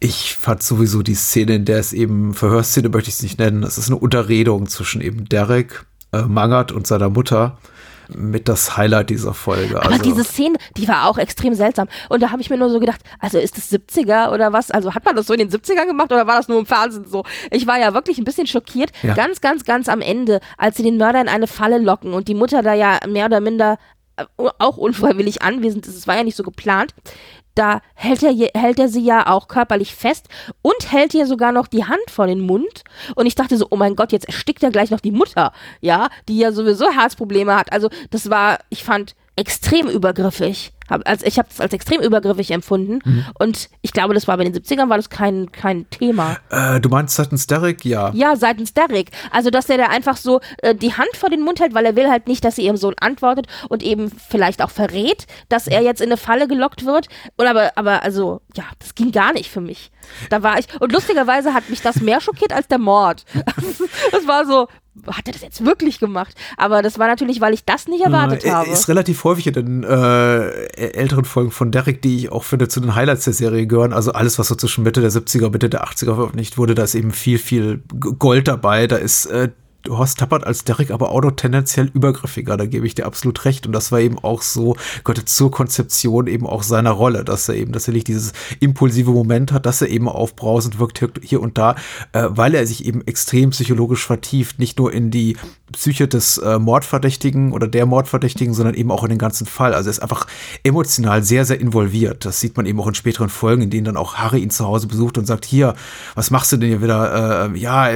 [0.00, 3.62] Ich fand sowieso die Szene, in der es eben, Verhörszene möchte ich es nicht nennen,
[3.62, 7.58] es ist eine Unterredung zwischen eben Derek, äh, Mangert und seiner Mutter
[8.08, 9.80] mit das Highlight dieser Folge.
[9.80, 11.88] Aber Also, diese Szene, die war auch extrem seltsam.
[12.08, 14.70] Und da habe ich mir nur so gedacht, also ist das 70er oder was?
[14.70, 17.06] Also hat man das so in den 70ern gemacht oder war das nur im Fernsehen
[17.06, 17.24] so?
[17.50, 18.90] Ich war ja wirklich ein bisschen schockiert.
[19.02, 19.14] Ja.
[19.14, 22.34] Ganz, ganz, ganz am Ende, als sie den Mörder in eine Falle locken und die
[22.34, 23.78] Mutter da ja mehr oder minder
[24.16, 24.24] äh,
[24.58, 26.94] auch unfreiwillig anwesend ist, es war ja nicht so geplant,
[27.54, 30.28] da hält er, hält er sie ja auch körperlich fest
[30.62, 32.84] und hält ihr sogar noch die Hand vor den Mund.
[33.14, 36.08] Und ich dachte so, oh mein Gott, jetzt erstickt er gleich noch die Mutter, ja,
[36.28, 37.72] die ja sowieso Herzprobleme hat.
[37.72, 40.72] Also das war, ich fand, extrem übergriffig.
[40.88, 43.00] Hab, also ich habe es als extrem übergriffig empfunden.
[43.38, 46.36] Und ich glaube, das war bei den 70ern war das kein, kein Thema.
[46.50, 47.84] äh, du meinst seitens Derek?
[47.84, 48.10] Ja.
[48.14, 49.10] Ja, seitens Derek.
[49.30, 51.96] Also, dass der da einfach so äh, die Hand vor den Mund hält, weil er
[51.96, 55.80] will halt nicht, dass sie ihrem Sohn antwortet und eben vielleicht auch verrät, dass er
[55.82, 57.08] jetzt in eine Falle gelockt wird.
[57.36, 59.90] Und aber, aber also, ja, das ging gar nicht für mich.
[60.30, 63.24] Da war ich, und lustigerweise hat mich das mehr schockiert als der Mord.
[64.12, 64.68] das war so,
[65.10, 66.34] hat er das jetzt wirklich gemacht?
[66.56, 68.68] Aber das war natürlich, weil ich das nicht erwartet Äh, habe.
[68.70, 72.80] Ist relativ häufig in den äh, älteren Folgen von Derek, die ich auch finde, zu
[72.80, 73.92] den Highlights der Serie gehören.
[73.92, 76.94] Also alles, was so zwischen Mitte der 70er, Mitte der 80er veröffentlicht wurde, da ist
[76.94, 78.86] eben viel, viel Gold dabei.
[78.86, 79.50] Da ist äh,
[79.88, 83.66] Horst Tappert als Derek aber auch noch tendenziell übergriffiger, da gebe ich dir absolut recht.
[83.66, 87.56] Und das war eben auch so, gehörte zur Konzeption eben auch seiner Rolle, dass er
[87.56, 91.76] eben tatsächlich dieses impulsive Moment hat, dass er eben aufbrausend wirkt hier- und da,
[92.12, 95.36] äh, weil er sich eben extrem psychologisch vertieft, nicht nur in die
[95.72, 99.74] Psyche des äh, Mordverdächtigen oder der Mordverdächtigen, sondern eben auch in den ganzen Fall.
[99.74, 100.26] Also er ist einfach
[100.62, 102.24] emotional sehr, sehr involviert.
[102.24, 104.64] Das sieht man eben auch in späteren Folgen, in denen dann auch Harry ihn zu
[104.64, 105.74] Hause besucht und sagt, hier,
[106.14, 107.50] was machst du denn hier wieder?
[107.52, 107.90] Äh, ja,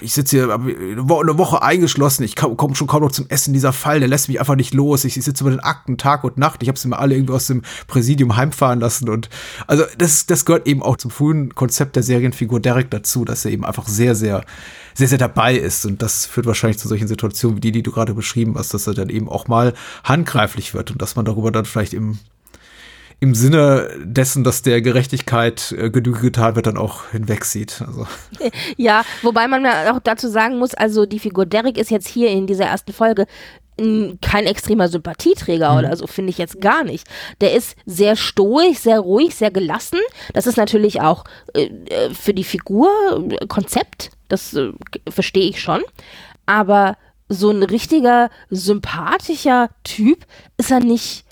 [0.00, 0.58] ich sitze hier
[1.22, 3.98] eine Wo- eine Woche eingeschlossen, ich komme komm schon kaum noch zum Essen, dieser Fall,
[4.00, 5.04] der lässt mich einfach nicht los.
[5.04, 6.62] Ich, ich sitze über den Akten Tag und Nacht.
[6.62, 9.08] Ich habe sie mir alle irgendwie aus dem Präsidium heimfahren lassen.
[9.08, 9.28] Und
[9.66, 13.50] also das, das gehört eben auch zum frühen Konzept der Serienfigur Derek dazu, dass er
[13.50, 14.44] eben einfach sehr, sehr,
[14.94, 15.84] sehr, sehr dabei ist.
[15.84, 18.86] Und das führt wahrscheinlich zu solchen Situationen wie die, die du gerade beschrieben hast, dass
[18.86, 22.18] er dann eben auch mal handgreiflich wird und dass man darüber dann vielleicht im
[23.22, 27.80] im Sinne dessen, dass der Gerechtigkeit äh, Genüge getan wird, dann auch hinwegsieht.
[27.86, 28.04] Also,
[28.76, 32.30] Ja, wobei man ja auch dazu sagen muss, also die Figur Derek ist jetzt hier
[32.30, 33.26] in dieser ersten Folge
[33.76, 37.06] kein extremer Sympathieträger oder so, finde ich jetzt gar nicht.
[37.40, 39.98] Der ist sehr stoisch, sehr ruhig, sehr gelassen.
[40.34, 42.90] Das ist natürlich auch äh, äh, für die Figur
[43.30, 44.72] äh, Konzept, das äh,
[45.08, 45.82] verstehe ich schon.
[46.44, 46.96] Aber
[47.32, 50.24] so ein richtiger, sympathischer Typ
[50.56, 51.24] ist er nicht.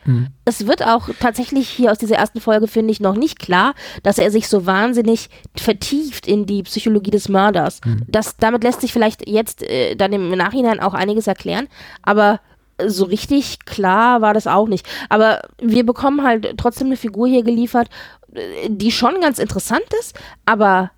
[0.45, 4.19] Es wird auch tatsächlich hier aus dieser ersten Folge, finde ich, noch nicht klar, dass
[4.19, 7.81] er sich so wahnsinnig vertieft in die Psychologie des Mörders.
[8.09, 11.69] Das, damit lässt sich vielleicht jetzt äh, dann im Nachhinein auch einiges erklären,
[12.03, 12.41] aber
[12.87, 14.87] so richtig klar war das auch nicht.
[15.09, 17.89] Aber wir bekommen halt trotzdem eine Figur hier geliefert,
[18.33, 20.91] äh, die schon ganz interessant ist, aber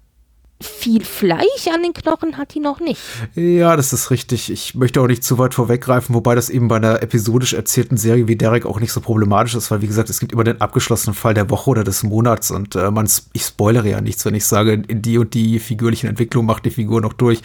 [0.63, 3.01] viel Fleisch an den Knochen hat die noch nicht.
[3.35, 4.51] Ja, das ist richtig.
[4.51, 8.29] Ich möchte auch nicht zu weit vorweggreifen, wobei das eben bei einer episodisch erzählten Serie
[8.29, 11.15] wie Derek auch nicht so problematisch ist, weil wie gesagt, es gibt immer den abgeschlossenen
[11.15, 14.45] Fall der Woche oder des Monats und äh, man, ich spoilere ja nichts, wenn ich
[14.45, 17.43] sage, in die und die figürlichen Entwicklung macht die Figur noch durch.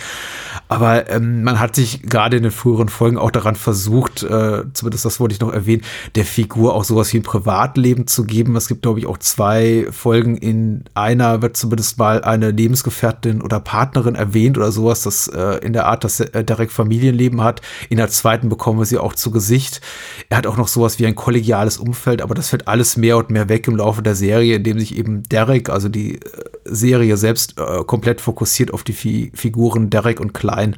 [0.67, 5.05] Aber ähm, man hat sich gerade in den früheren Folgen auch daran versucht, äh, zumindest
[5.05, 5.83] das wollte ich noch erwähnen,
[6.15, 8.55] der Figur auch sowas wie ein Privatleben zu geben.
[8.55, 10.37] Es gibt, glaube ich, auch zwei Folgen.
[10.37, 15.59] In einer wird zumindest mal eine Lebensgefährtin Lebensgefährtin oder Partnerin erwähnt oder sowas, das äh,
[15.65, 17.61] in der Art, dass er direkt Familienleben hat.
[17.89, 19.81] In der zweiten bekommen wir sie auch zu Gesicht.
[20.29, 23.29] Er hat auch noch sowas wie ein kollegiales Umfeld, aber das fällt alles mehr und
[23.29, 26.19] mehr weg im Laufe der Serie, indem sich eben Derek, also die äh,
[26.65, 30.75] Serie selbst, äh, komplett fokussiert auf die Fi Figuren Derek und Klein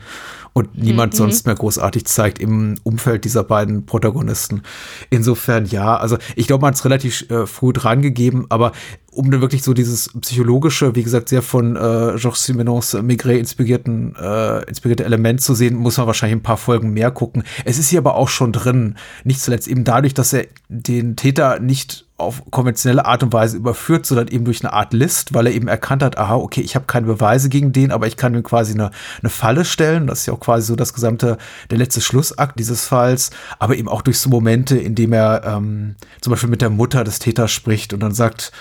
[0.53, 1.17] und niemand mhm.
[1.17, 4.63] sonst mehr großartig zeigt im Umfeld dieser beiden Protagonisten.
[5.09, 8.71] Insofern ja, also ich glaube, man hat es relativ äh, früh dran gegeben, aber
[9.11, 14.15] um dann wirklich so dieses psychologische, wie gesagt, sehr von äh, Georges Simenons Maigret inspirierten,
[14.15, 17.43] äh, inspirierte Element zu sehen, muss man wahrscheinlich ein paar Folgen mehr gucken.
[17.65, 18.95] Es ist hier aber auch schon drin.
[19.23, 24.05] Nicht zuletzt eben dadurch, dass er den Täter nicht auf konventionelle Art und Weise überführt,
[24.05, 26.85] sondern eben durch eine Art List, weil er eben erkannt hat, aha, okay, ich habe
[26.85, 28.91] keine Beweise gegen den, aber ich kann ihm quasi eine,
[29.21, 30.07] eine Falle stellen.
[30.07, 31.37] Das ist ja auch quasi so das gesamte,
[31.69, 35.95] der letzte Schlussakt dieses Falls, aber eben auch durch so Momente, in dem er ähm,
[36.21, 38.51] zum Beispiel mit der Mutter des Täters spricht und dann sagt,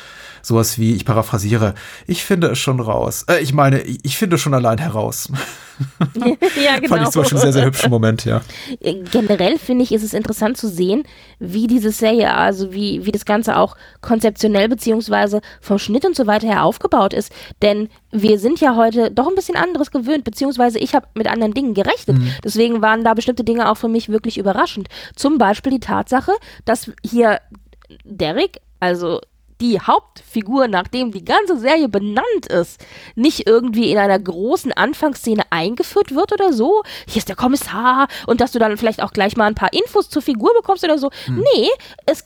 [0.49, 1.74] sowas wie, ich paraphrasiere,
[2.07, 3.24] ich finde es schon raus.
[3.28, 5.30] Äh, ich meine, ich finde schon allein heraus.
[6.57, 6.88] ja, genau.
[6.88, 8.40] Fand ich zum Beispiel einen sehr, sehr hübschen Moment, ja.
[8.80, 11.05] Generell finde ich, ist es interessant zu sehen,
[11.38, 16.26] wie diese Serie, also wie, wie das Ganze auch konzeptionell beziehungsweise vom Schnitt und so
[16.26, 17.32] weiter her aufgebaut ist.
[17.62, 21.55] Denn wir sind ja heute doch ein bisschen anderes gewöhnt, beziehungsweise ich habe mit anderen
[21.55, 22.18] Dingen gerechnet.
[22.18, 22.32] Mhm.
[22.42, 24.88] Deswegen waren da bestimmte Dinge auch für mich wirklich überraschend.
[25.14, 26.32] Zum Beispiel die Tatsache,
[26.64, 27.38] dass hier
[28.05, 29.20] Derek, also
[29.61, 32.84] die Hauptfigur, nachdem die ganze Serie benannt ist,
[33.14, 36.82] nicht irgendwie in einer großen Anfangsszene eingeführt wird oder so.
[37.06, 40.09] Hier ist der Kommissar und dass du dann vielleicht auch gleich mal ein paar Infos
[40.11, 41.11] zur Figur bekommst oder so.
[41.26, 41.44] Hm.
[41.54, 41.68] Nee,
[42.06, 42.24] es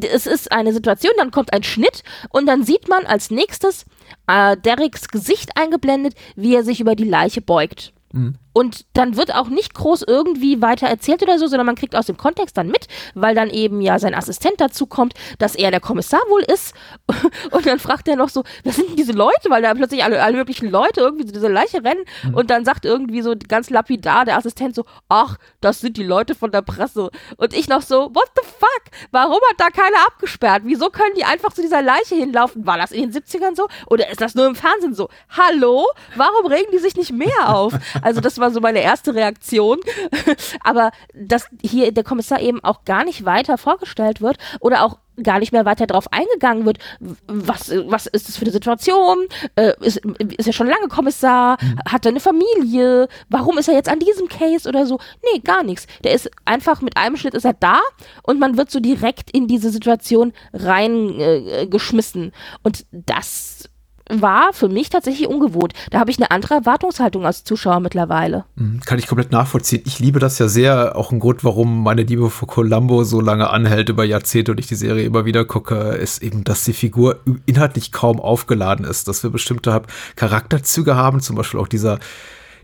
[0.00, 3.84] es ist eine Situation, dann kommt ein Schnitt und dann sieht man als nächstes
[4.26, 7.92] äh, Dereks Gesicht eingeblendet, wie er sich über die Leiche beugt.
[8.12, 8.36] Mhm.
[8.56, 12.06] Und dann wird auch nicht groß irgendwie weiter erzählt oder so, sondern man kriegt aus
[12.06, 15.80] dem Kontext dann mit, weil dann eben ja sein Assistent dazu kommt, dass er der
[15.80, 16.72] Kommissar wohl ist.
[17.50, 19.50] Und dann fragt er noch so, wer sind denn diese Leute?
[19.50, 22.02] Weil da plötzlich alle, alle möglichen Leute irgendwie so diese Leiche rennen.
[22.24, 22.34] Mhm.
[22.34, 26.34] Und dann sagt irgendwie so ganz lapidar der Assistent so, ach, das sind die Leute
[26.34, 27.10] von der Presse.
[27.36, 28.84] Und ich noch so, what the fuck?
[29.10, 30.62] Warum hat da keiner abgesperrt?
[30.64, 32.64] Wieso können die einfach zu dieser Leiche hinlaufen?
[32.64, 33.68] War das in den 70ern so?
[33.88, 35.10] Oder ist das nur im Fernsehen so?
[35.28, 35.86] Hallo?
[36.14, 37.74] Warum regen die sich nicht mehr auf?
[38.00, 39.78] Also das war war so meine erste Reaktion.
[40.60, 45.38] Aber dass hier der Kommissar eben auch gar nicht weiter vorgestellt wird oder auch gar
[45.38, 46.78] nicht mehr weiter darauf eingegangen wird,
[47.26, 49.26] was, was ist das für eine Situation?
[49.56, 49.96] Äh, ist,
[50.36, 51.56] ist er schon lange Kommissar?
[51.60, 51.78] Mhm.
[51.88, 53.08] Hat er eine Familie?
[53.28, 54.98] Warum ist er jetzt an diesem Case oder so?
[55.32, 55.86] Nee, gar nichts.
[56.04, 57.80] Der ist einfach mit einem Schnitt ist er da
[58.22, 62.28] und man wird so direkt in diese Situation reingeschmissen.
[62.28, 62.32] Äh,
[62.62, 63.70] und das
[64.08, 65.72] war für mich tatsächlich ungewohnt.
[65.90, 68.44] Da habe ich eine andere Erwartungshaltung als Zuschauer mittlerweile.
[68.56, 69.82] Mhm, kann ich komplett nachvollziehen.
[69.84, 70.96] Ich liebe das ja sehr.
[70.96, 74.66] Auch ein Grund, warum meine Liebe für Columbo so lange anhält über Jahrzehnte und ich
[74.66, 79.08] die Serie immer wieder gucke, ist eben, dass die Figur inhaltlich kaum aufgeladen ist.
[79.08, 79.82] Dass wir bestimmte
[80.16, 81.98] Charakterzüge haben, zum Beispiel auch dieser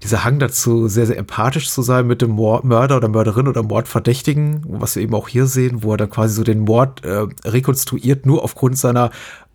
[0.02, 4.64] dieser Hang dazu, sehr, sehr empathisch zu sein mit dem Mörder oder Mörderin oder Mordverdächtigen,
[4.68, 8.26] was wir eben auch hier sehen, wo er dann quasi so den Mord äh, rekonstruiert,
[8.26, 9.10] nur aufgrund seiner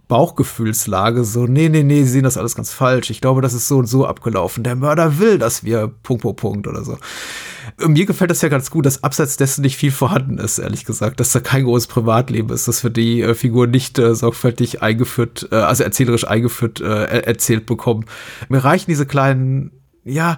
[0.08, 3.10] Bauchgefühlslage so, nee, nee, nee, sie sehen das alles ganz falsch.
[3.10, 4.64] Ich glaube, das ist so und so abgelaufen.
[4.64, 6.98] Der Mörder will, dass wir Punkt, Punkt, Punkt oder so.
[7.86, 11.20] Mir gefällt das ja ganz gut, dass abseits dessen nicht viel vorhanden ist, ehrlich gesagt,
[11.20, 15.50] dass da kein großes Privatleben ist, dass wir die äh, Figur nicht äh, sorgfältig eingeführt,
[15.52, 18.06] äh, also erzählerisch eingeführt, äh, erzählt bekommen.
[18.48, 19.72] Mir reichen diese kleinen,
[20.06, 20.38] ja,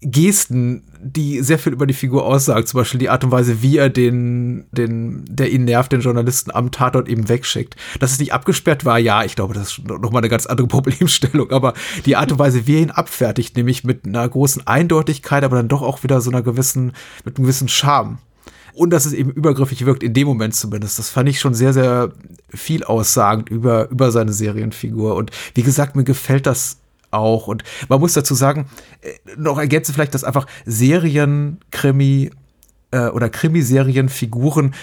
[0.00, 2.66] Gesten, die sehr viel über die Figur aussagen.
[2.66, 6.50] Zum Beispiel die Art und Weise, wie er den, den, der ihn nervt, den Journalisten
[6.50, 7.76] am Tatort eben wegschickt.
[8.00, 11.50] Dass es nicht abgesperrt war, ja, ich glaube, das ist nochmal eine ganz andere Problemstellung.
[11.50, 11.74] Aber
[12.06, 15.68] die Art und Weise, wie er ihn abfertigt, nämlich mit einer großen Eindeutigkeit, aber dann
[15.68, 16.92] doch auch wieder so einer gewissen,
[17.24, 18.18] mit einem gewissen Charme.
[18.72, 20.98] Und dass es eben übergriffig wirkt, in dem Moment zumindest.
[20.98, 22.12] Das fand ich schon sehr, sehr
[22.48, 25.14] viel aussagend über, über seine Serienfigur.
[25.14, 26.78] Und wie gesagt, mir gefällt das
[27.14, 27.46] auch.
[27.46, 28.66] Und man muss dazu sagen,
[29.00, 32.30] äh, noch ergänzen vielleicht, dass einfach Serienkrimi
[32.90, 34.74] äh, oder Krimiserienfiguren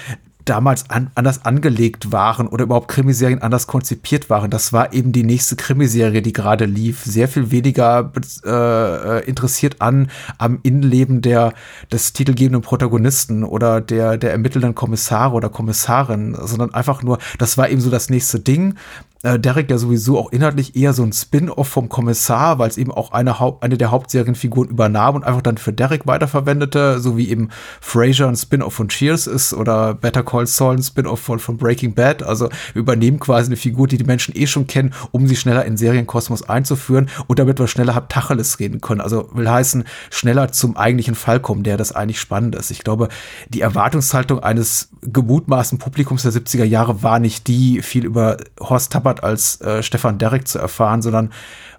[0.46, 4.50] damals an, anders angelegt waren oder überhaupt Krimiserien anders konzipiert waren.
[4.50, 7.04] Das war eben die nächste Krimiserie, die gerade lief.
[7.04, 8.12] Sehr viel weniger
[8.46, 11.54] äh, interessiert an am Innenleben der
[11.92, 17.70] des titelgebenden Protagonisten oder der der ermittelnden Kommissare oder Kommissarin, sondern einfach nur, das war
[17.70, 18.76] eben so das nächste Ding
[19.24, 22.92] äh, Derek ja sowieso auch inhaltlich eher so ein Spin-off vom Kommissar, weil es eben
[22.92, 27.50] auch eine, eine der Hauptserienfiguren übernahm und einfach dann für Derek weiterverwendete, so wie eben
[27.80, 31.94] Frasier ein Spin-off von Cheers ist oder Better Call Saul ein Spin-off von, von Breaking
[31.94, 32.24] Bad.
[32.24, 35.78] Also übernehmen quasi eine Figur, die die Menschen eh schon kennen, um sie schneller in
[35.78, 39.02] Serienkosmos einzuführen und damit wir schneller Tacheles reden können.
[39.02, 42.72] Also will heißen, schneller zum eigentlichen Fall kommen, der das eigentlich spannend ist.
[42.72, 43.10] Ich glaube,
[43.50, 49.11] die Erwartungshaltung eines gemutmaßen Publikums der 70er Jahre war nicht die, viel über Horst Tappert
[49.12, 51.32] Stuttgart als äh, Stefan Derrick zu erfahren, sondern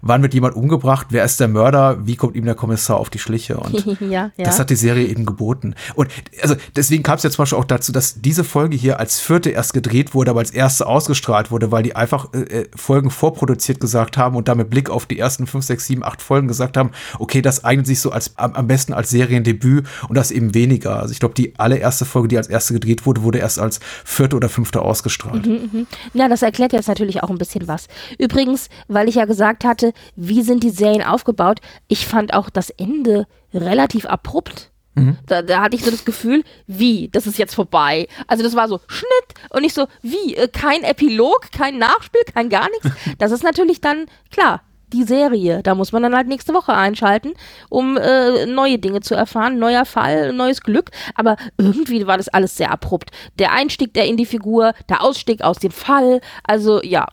[0.03, 3.19] wann wird jemand umgebracht, wer ist der Mörder, wie kommt ihm der Kommissar auf die
[3.19, 4.45] Schliche und ja, ja.
[4.45, 5.75] das hat die Serie eben geboten.
[5.95, 6.09] Und
[6.41, 9.49] also deswegen kam es ja zum Beispiel auch dazu, dass diese Folge hier als vierte
[9.49, 13.79] erst gedreht wurde, aber als erste ausgestrahlt wurde, weil die einfach äh, äh Folgen vorproduziert
[13.79, 16.91] gesagt haben und damit Blick auf die ersten fünf, sechs, sieben, acht Folgen gesagt haben,
[17.19, 20.99] okay, das eignet sich so als am, am besten als Seriendebüt und das eben weniger.
[20.99, 24.35] Also ich glaube, die allererste Folge, die als erste gedreht wurde, wurde erst als vierte
[24.35, 25.45] oder fünfte ausgestrahlt.
[25.45, 25.85] Mhm, mh.
[26.13, 27.87] Ja, das erklärt jetzt natürlich auch ein bisschen was.
[28.17, 31.59] Übrigens, weil ich ja gesagt hatte, wie sind die Serien aufgebaut?
[31.87, 34.71] Ich fand auch das Ende relativ abrupt.
[34.95, 35.17] Mhm.
[35.25, 38.07] Da, da, hatte ich so das Gefühl, wie, das ist jetzt vorbei.
[38.27, 42.49] Also das war so Schnitt und ich so, wie, äh, kein Epilog, kein Nachspiel, kein
[42.49, 42.89] gar nichts.
[43.17, 44.61] Das ist natürlich dann, klar,
[44.93, 45.61] die Serie.
[45.63, 47.33] Da muss man dann halt nächste Woche einschalten,
[47.69, 50.91] um äh, neue Dinge zu erfahren, neuer Fall, neues Glück.
[51.15, 53.11] Aber irgendwie war das alles sehr abrupt.
[53.39, 56.21] Der Einstieg der in die Figur, der Ausstieg aus dem Fall.
[56.43, 57.07] Also ja,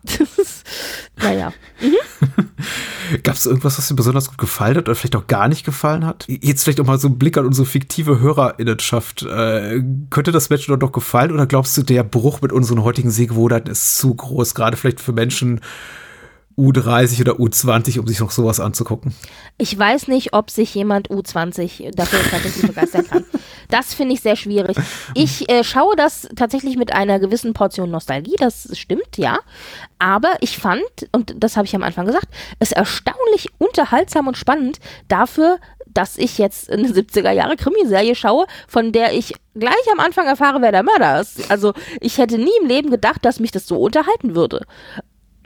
[1.16, 1.53] naja.
[1.81, 1.97] Mhm.
[3.22, 6.05] Gab es irgendwas, was dir besonders gut gefallen hat oder vielleicht auch gar nicht gefallen
[6.07, 6.26] hat?
[6.28, 9.22] Jetzt vielleicht auch mal so ein Blick an unsere fiktive Hörerinnenschaft.
[9.22, 13.70] Äh, könnte das Match doch gefallen oder glaubst du, der Bruch mit unseren heutigen Sehgewohnheiten
[13.70, 15.61] ist zu groß, gerade vielleicht für Menschen,
[16.61, 19.14] U30 oder U20, um sich noch sowas anzugucken.
[19.56, 23.24] Ich weiß nicht, ob sich jemand U20 dafür tatsächlich begeistern kann.
[23.68, 24.76] Das finde ich sehr schwierig.
[25.14, 29.38] Ich äh, schaue das tatsächlich mit einer gewissen Portion Nostalgie, das stimmt, ja.
[29.98, 30.82] Aber ich fand,
[31.12, 32.26] und das habe ich am Anfang gesagt,
[32.58, 38.92] es erstaunlich unterhaltsam und spannend dafür, dass ich jetzt eine 70er Jahre Krimiserie schaue, von
[38.92, 41.50] der ich gleich am Anfang erfahre, wer der Mörder ist.
[41.50, 44.66] Also ich hätte nie im Leben gedacht, dass mich das so unterhalten würde.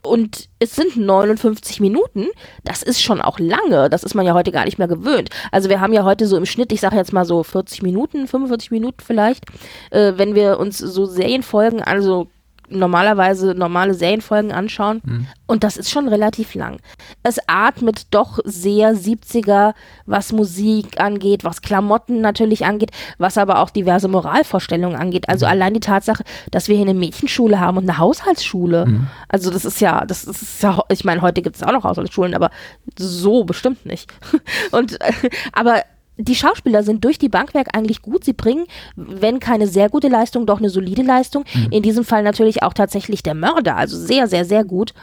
[0.04, 2.26] Und es sind 59 Minuten.
[2.64, 3.88] Das ist schon auch lange.
[3.90, 5.30] Das ist man ja heute gar nicht mehr gewöhnt.
[5.50, 8.26] Also wir haben ja heute so im Schnitt, ich sage jetzt mal so 40 Minuten,
[8.26, 9.44] 45 Minuten vielleicht,
[9.90, 12.28] äh, wenn wir uns so Serienfolgen, also
[12.68, 15.00] normalerweise normale Serienfolgen anschauen.
[15.04, 15.26] Mhm.
[15.46, 16.78] Und das ist schon relativ lang.
[17.22, 19.74] Es atmet doch sehr 70er,
[20.06, 25.28] was Musik angeht, was Klamotten natürlich angeht, was aber auch diverse Moralvorstellungen angeht.
[25.28, 25.52] Also mhm.
[25.52, 28.86] allein die Tatsache, dass wir hier eine Mädchenschule haben und eine Haushaltsschule.
[28.86, 29.06] Mhm.
[29.28, 32.34] Also das ist ja, das ist ja, ich meine, heute gibt es auch noch Haushaltsschulen,
[32.34, 32.50] aber
[32.98, 34.12] so bestimmt nicht.
[34.70, 35.12] und äh,
[35.52, 35.82] aber
[36.16, 38.24] die Schauspieler sind durch die Bankwerk eigentlich gut.
[38.24, 41.44] Sie bringen, wenn keine sehr gute Leistung, doch eine solide Leistung.
[41.52, 41.72] Mhm.
[41.72, 44.94] In diesem Fall natürlich auch tatsächlich der Mörder, also sehr, sehr, sehr gut.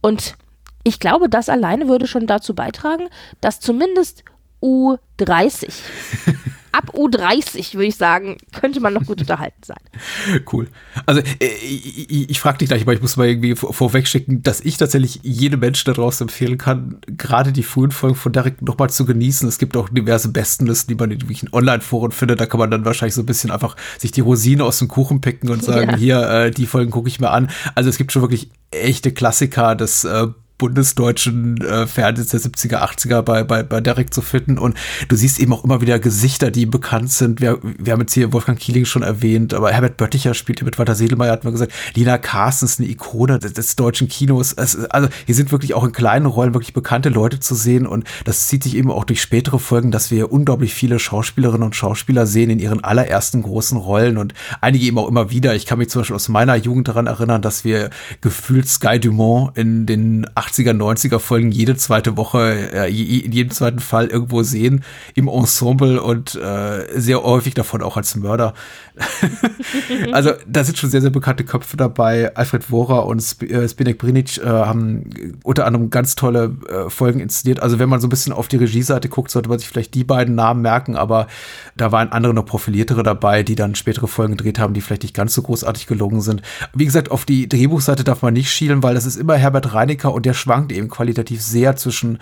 [0.00, 0.36] Und
[0.82, 3.08] ich glaube, das alleine würde schon dazu beitragen,
[3.40, 4.24] dass zumindest
[4.64, 5.72] U30
[6.74, 9.78] ab U30, würde ich sagen, könnte man noch gut unterhalten sein.
[10.50, 10.66] Cool.
[11.06, 14.42] Also äh, ich, ich, ich frage dich gleich, aber ich muss mal irgendwie vorweg schicken,
[14.42, 18.90] dass ich tatsächlich jedem Menschen daraus empfehlen kann, gerade die frühen Folgen von Derek nochmal
[18.90, 19.48] zu genießen.
[19.48, 22.40] Es gibt auch diverse Bestenlisten, die man in irgendwelchen Online-Foren findet.
[22.40, 25.20] Da kann man dann wahrscheinlich so ein bisschen einfach sich die Rosine aus dem Kuchen
[25.20, 25.96] picken und sagen, ja.
[25.96, 27.50] hier, äh, die Folgen gucke ich mir an.
[27.76, 30.26] Also es gibt schon wirklich echte Klassiker des äh,
[30.58, 34.58] bundesdeutschen äh, Fernsehens der 70er, 80er bei, bei, bei Derek zu finden.
[34.58, 34.76] Und
[35.08, 37.40] du siehst eben auch immer wieder Gesichter, die bekannt sind.
[37.40, 40.78] Wir, wir haben jetzt hier Wolfgang Kieling schon erwähnt, aber Herbert Bötticher spielt hier mit
[40.78, 41.72] Walter Sedelmeier, hat man gesagt.
[41.94, 44.52] Lina Carstens, eine Ikone des, des deutschen Kinos.
[44.52, 47.86] Es, also hier sind wirklich auch in kleinen Rollen wirklich bekannte Leute zu sehen.
[47.86, 51.74] Und das zieht sich eben auch durch spätere Folgen, dass wir unglaublich viele Schauspielerinnen und
[51.74, 55.54] Schauspieler sehen in ihren allerersten großen Rollen und einige eben auch immer wieder.
[55.54, 57.90] Ich kann mich zum Beispiel aus meiner Jugend daran erinnern, dass wir
[58.20, 63.80] gefühlt Sky Dumont in den 80er, 90er Folgen jede zweite Woche, äh, in jedem zweiten
[63.80, 64.84] Fall irgendwo sehen
[65.14, 68.54] im Ensemble und äh, sehr häufig davon auch als Mörder.
[70.12, 72.34] also da sind schon sehr, sehr bekannte Köpfe dabei.
[72.36, 75.10] Alfred Wora und Sp äh, Spinek Brinic äh, haben
[75.42, 77.60] unter anderem ganz tolle äh, Folgen inszeniert.
[77.60, 80.04] Also wenn man so ein bisschen auf die Regieseite guckt, sollte man sich vielleicht die
[80.04, 81.26] beiden Namen merken, aber
[81.76, 85.14] da waren andere noch profiliertere dabei, die dann spätere Folgen gedreht haben, die vielleicht nicht
[85.14, 86.42] ganz so großartig gelungen sind.
[86.72, 90.12] Wie gesagt, auf die Drehbuchseite darf man nicht schielen, weil das ist immer Herbert Reinecker
[90.12, 92.18] und der der schwankt eben qualitativ sehr zwischen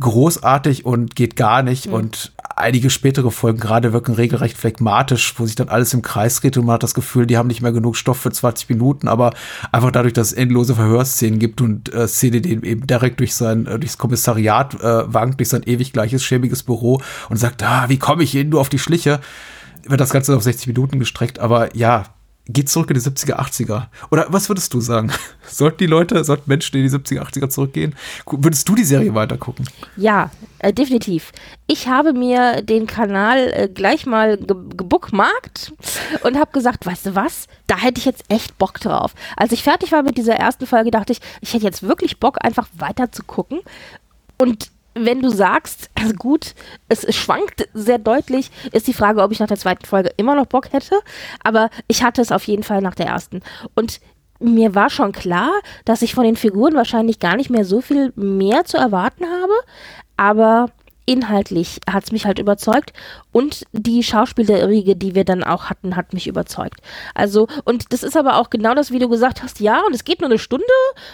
[0.00, 1.86] großartig und geht gar nicht.
[1.86, 1.94] Mhm.
[1.94, 6.56] Und einige spätere Folgen gerade wirken regelrecht phlegmatisch, wo sich dann alles im Kreis dreht
[6.56, 9.32] und man hat das Gefühl, die haben nicht mehr genug Stoff für 20 Minuten, aber
[9.72, 13.66] einfach dadurch, dass es endlose Verhörszenen gibt und äh, Szene, die eben direkt durch sein,
[13.66, 17.98] äh, durchs Kommissariat äh, wankt, durch sein ewig gleiches, schäbiges Büro und sagt, ah, wie
[17.98, 19.20] komme ich Ihnen nur auf die Schliche?
[19.86, 22.04] Wird das Ganze auf 60 Minuten gestreckt, aber ja,
[22.46, 23.86] geht zurück in die 70er, 80er.
[24.10, 25.10] Oder was würdest du sagen?
[25.48, 27.94] Sollten die Leute, sollten Menschen in die 70er, 80er zurückgehen?
[28.26, 29.68] Würdest du die Serie weitergucken?
[29.96, 31.32] Ja, äh, definitiv.
[31.66, 35.72] Ich habe mir den Kanal äh, gleich mal ge gebookmarkt
[36.22, 37.46] und habe gesagt, weißt du was?
[37.66, 39.14] Da hätte ich jetzt echt Bock drauf.
[39.36, 42.38] Als ich fertig war mit dieser ersten Folge, dachte ich, ich hätte jetzt wirklich Bock,
[42.44, 43.60] einfach weiter zu gucken.
[44.38, 46.54] Und wenn du sagst, also gut,
[46.88, 50.46] es, schwankt sehr deutlich, ist die Frage, ob ich nach der zweiten Folge immer noch
[50.46, 51.00] Bock hätte.
[51.42, 53.42] Aber ich hatte es auf jeden Fall nach der ersten.
[53.74, 54.00] Und
[54.40, 55.50] mir war schon klar,
[55.84, 59.52] dass ich von den Figuren wahrscheinlich gar nicht mehr so viel mehr zu erwarten habe.
[60.16, 60.70] Aber
[61.06, 62.92] inhaltlich hat es mich halt überzeugt
[63.32, 66.80] und die Schauspielerriege, die wir dann auch hatten, hat mich überzeugt.
[67.14, 70.04] Also, und das ist aber auch genau das, wie du gesagt hast, ja, und es
[70.04, 70.64] geht nur eine Stunde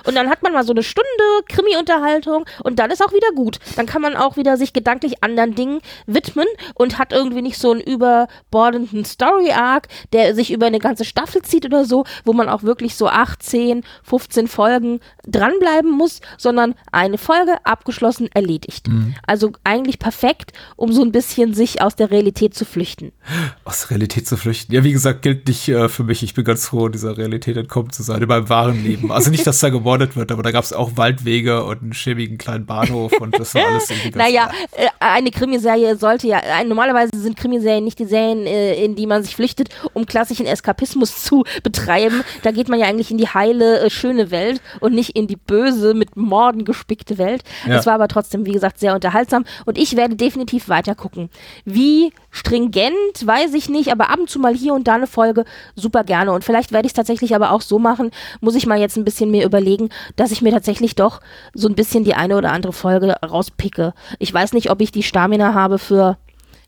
[0.05, 1.09] und dann hat man mal so eine Stunde
[1.49, 3.59] Krimi-Unterhaltung und dann ist auch wieder gut.
[3.77, 7.73] Dann kann man auch wieder sich gedanklich anderen Dingen widmen und hat irgendwie nicht so
[7.73, 12.63] einen überbordenden Story-Arc, der sich über eine ganze Staffel zieht oder so, wo man auch
[12.63, 18.89] wirklich so 18, 15 Folgen dranbleiben muss, sondern eine Folge abgeschlossen, erledigt.
[18.89, 19.15] Mhm.
[19.27, 23.13] Also eigentlich perfekt, um so ein bisschen sich aus der Realität zu flüchten.
[23.65, 24.73] Aus der Realität zu flüchten.
[24.73, 26.23] Ja, wie gesagt, gilt nicht äh, für mich.
[26.23, 29.11] Ich bin ganz froh, dieser Realität entkommen zu sein, in meinem wahren Leben.
[29.11, 32.39] Also nicht, dass da gemordet wird, aber da gab es auch Waldwege und einen schäbigen
[32.39, 36.65] kleinen Bahnhof und das war alles irgendwie ganz Naja, äh, eine Krimiserie sollte ja, äh,
[36.65, 41.23] normalerweise sind Krimiserien nicht die Serien, äh, in die man sich flüchtet, um klassischen Eskapismus
[41.23, 42.23] zu betreiben.
[42.43, 45.37] Da geht man ja eigentlich in die heile, äh, schöne Welt und nicht in die
[45.37, 47.43] böse, mit Morden gespickte Welt.
[47.65, 47.87] Es ja.
[47.87, 51.31] war aber trotzdem, wie gesagt, sehr unterhaltsam und ich werde definitiv weiter gucken.
[51.65, 52.93] Wie stringent,
[53.23, 55.45] weiß ich nicht, aber ab und zu mal hier und da eine Folge
[55.75, 56.33] super gerne.
[56.33, 58.11] Und vielleicht werde ich es tatsächlich aber auch so machen,
[58.41, 61.21] muss ich mal jetzt ein bisschen mir überlegen, dass ich mir tatsächlich doch
[61.55, 63.95] so ein bisschen die eine oder andere Folge rauspicke.
[64.19, 66.19] Ich weiß nicht, ob ich die Stamina habe für,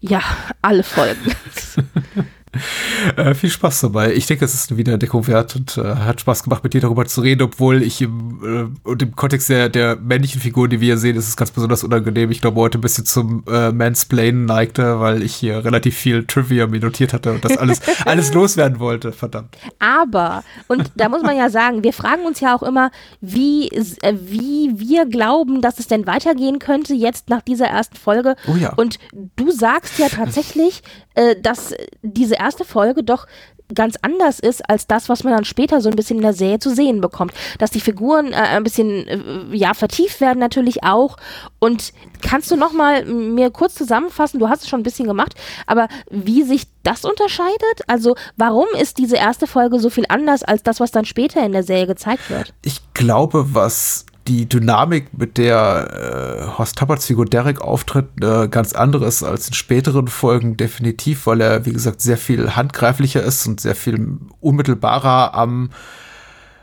[0.01, 0.21] ja,
[0.61, 1.35] alle Folgen.
[3.17, 4.15] Äh, viel Spaß dabei.
[4.15, 7.05] Ich denke, es ist eine Wiederentdeckung wert und äh, hat Spaß gemacht, mit dir darüber
[7.05, 10.87] zu reden, obwohl ich im, äh, und im Kontext der, der männlichen Figuren, die wir
[10.87, 12.31] hier sehen, ist es ganz besonders unangenehm.
[12.31, 16.69] Ich glaube, heute ein bisschen zum äh, Mansplainen neigte, weil ich hier relativ viel Trivia
[16.69, 19.11] mir notiert hatte und das alles, alles loswerden wollte.
[19.11, 19.57] Verdammt.
[19.81, 24.15] Aber, und da muss man ja sagen, wir fragen uns ja auch immer, wie, äh,
[24.15, 28.37] wie wir glauben, dass es denn weitergehen könnte jetzt nach dieser ersten Folge.
[28.47, 28.73] Oh ja.
[28.75, 28.99] Und
[29.37, 30.83] du sagst ja tatsächlich,
[31.15, 33.27] äh, dass diese erste Folge doch
[33.75, 36.59] ganz anders ist als das, was man dann später so ein bisschen in der Serie
[36.59, 37.33] zu sehen bekommt.
[37.59, 41.17] Dass die Figuren äh, ein bisschen äh, ja vertieft werden natürlich auch.
[41.59, 44.41] Und kannst du noch mal mir kurz zusammenfassen?
[44.41, 45.35] Du hast es schon ein bisschen gemacht,
[45.67, 47.83] aber wie sich das unterscheidet?
[47.87, 51.53] Also warum ist diese erste Folge so viel anders als das, was dann später in
[51.53, 52.53] der Serie gezeigt wird?
[52.63, 58.73] Ich glaube, was die Dynamik, mit der äh, Horst Tapperts Figur Derek auftritt, äh, ganz
[58.73, 63.61] andere als in späteren Folgen definitiv, weil er, wie gesagt, sehr viel handgreiflicher ist und
[63.61, 65.71] sehr viel unmittelbarer am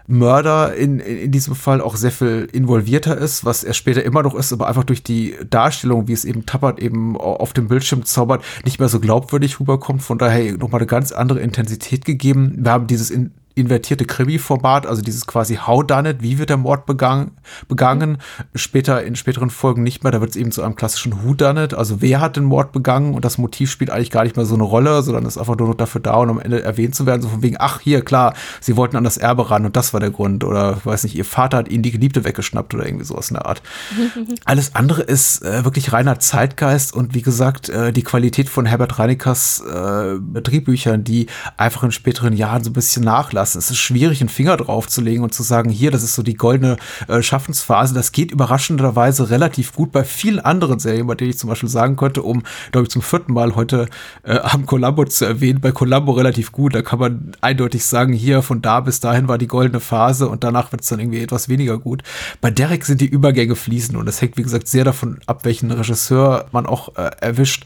[0.09, 4.23] Mörder in, in, in diesem Fall auch sehr viel involvierter ist, was er später immer
[4.23, 8.03] noch ist, aber einfach durch die Darstellung, wie es eben Tappert eben auf dem Bildschirm
[8.05, 10.01] zaubert, nicht mehr so glaubwürdig rüberkommt.
[10.01, 12.55] Von daher nochmal eine ganz andere Intensität gegeben.
[12.57, 16.57] Wir haben dieses in, invertierte Krimi-Format, also dieses quasi How Done It, wie wird der
[16.57, 17.31] Mord begangen,
[17.67, 18.17] begangen.
[18.55, 21.65] Später in späteren Folgen nicht mehr, da wird es eben zu einem klassischen Who Done
[21.65, 24.45] It, also wer hat den Mord begangen und das Motiv spielt eigentlich gar nicht mehr
[24.45, 27.05] so eine Rolle, sondern ist einfach nur noch dafür da, um am Ende erwähnt zu
[27.05, 29.93] werden, so von wegen, ach hier, klar, sie wollten an das Erbe ran und das
[29.93, 33.05] war der Grund oder weiß nicht, ihr Vater hat ihnen die Geliebte weggeschnappt oder irgendwie
[33.05, 33.61] sowas in der Art.
[34.45, 38.99] Alles andere ist äh, wirklich reiner Zeitgeist und wie gesagt, äh, die Qualität von Herbert
[38.99, 43.59] Reinekers äh, Drehbüchern, die einfach in späteren Jahren so ein bisschen nachlassen lassen.
[43.59, 46.23] Es ist schwierig, einen Finger drauf zu legen und zu sagen, hier, das ist so
[46.23, 46.77] die goldene
[47.07, 47.93] äh, Schaffensphase.
[47.93, 51.95] Das geht überraschenderweise relativ gut bei vielen anderen Serien, bei denen ich zum Beispiel sagen
[51.95, 53.87] könnte, um, glaube ich, zum vierten Mal heute
[54.23, 56.75] äh, am Columbo zu erwähnen, bei Columbo relativ gut.
[56.75, 60.43] Da kann man eindeutig sagen, hier, von da bis dahin war die goldene Phase und
[60.43, 62.03] danach wird es dann irgendwie etwas weniger gut.
[62.41, 65.71] Bei Derek sind die Übergänge fließen und es hängt, wie gesagt, sehr davon ab, welchen
[65.71, 67.65] Regisseur man auch äh, erwischt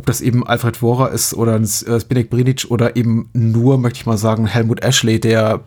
[0.00, 3.98] ob das eben Alfred Wora ist oder ein äh, Zbigniew Brinic oder eben nur, möchte
[3.98, 5.60] ich mal sagen, Helmut Ashley, der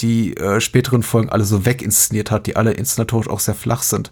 [0.00, 4.10] die äh, späteren Folgen alle so weginszeniert hat, die alle inszenatorisch auch sehr flach sind.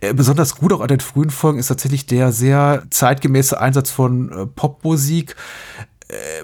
[0.00, 4.32] Äh, besonders gut auch an den frühen Folgen ist tatsächlich der sehr zeitgemäße Einsatz von
[4.32, 5.36] äh, Popmusik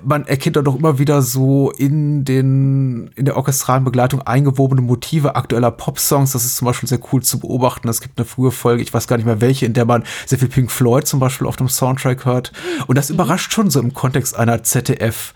[0.04, 5.36] man erkennt da doch immer wieder so in den, in der orchestralen Begleitung eingewobene Motive
[5.36, 6.32] aktueller Popsongs.
[6.32, 7.88] Das ist zum Beispiel sehr cool zu beobachten.
[7.88, 10.38] Es gibt eine frühe Folge, ich weiß gar nicht mehr welche, in der man sehr
[10.38, 12.52] viel Pink Floyd zum Beispiel auf dem Soundtrack hört.
[12.88, 15.32] Und das überrascht schon so im Kontext einer ZDF,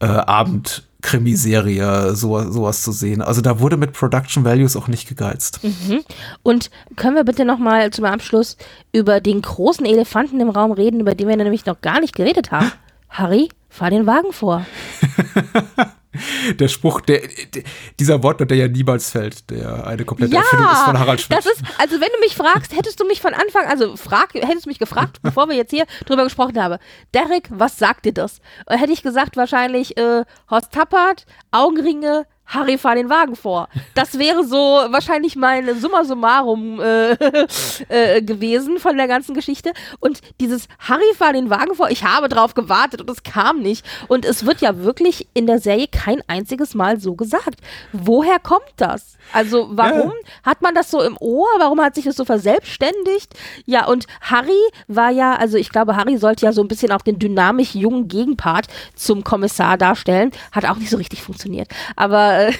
[0.00, 3.22] äh, Abend, Krimiserie, so, sowas zu sehen.
[3.22, 5.60] Also da wurde mit Production Values auch nicht gegeizt.
[5.62, 6.00] Mhm.
[6.42, 8.56] Und können wir bitte nochmal zum Abschluss
[8.92, 12.50] über den großen Elefanten im Raum reden, über den wir nämlich noch gar nicht geredet
[12.50, 12.72] haben?
[13.10, 14.64] Harry, fahr den Wagen vor.
[16.58, 17.20] der Spruch, der,
[17.54, 17.62] der,
[17.98, 21.38] dieser Wortlaut, der ja niemals fällt, der eine komplette Ja, Erfindung ist von Harald Schmidt.
[21.38, 24.66] Das ist, also wenn du mich fragst, hättest du mich von Anfang, also frag, hättest
[24.66, 26.78] du mich gefragt, bevor wir jetzt hier drüber gesprochen haben,
[27.14, 28.40] Derek, was sagt dir das?
[28.66, 33.68] Äh, Hätte ich gesagt wahrscheinlich äh, Horst Tappert, Augenringe, Harry fahr den Wagen vor.
[33.94, 37.12] Das wäre so wahrscheinlich mein Summa summarum äh,
[37.88, 39.72] äh, gewesen von der ganzen Geschichte.
[40.00, 43.84] Und dieses Harry fahr den Wagen vor, ich habe drauf gewartet und es kam nicht.
[44.08, 47.60] Und es wird ja wirklich in der Serie kein einziges Mal so gesagt.
[47.92, 49.16] Woher kommt das?
[49.32, 51.48] Also warum hat man das so im Ohr?
[51.58, 53.34] Warum hat sich das so verselbstständigt?
[53.64, 57.02] Ja, und Harry war ja, also ich glaube, Harry sollte ja so ein bisschen auch
[57.02, 60.32] den dynamisch jungen Gegenpart zum Kommissar darstellen.
[60.52, 61.68] Hat auch nicht so richtig funktioniert.
[61.96, 62.52] Aber, äh,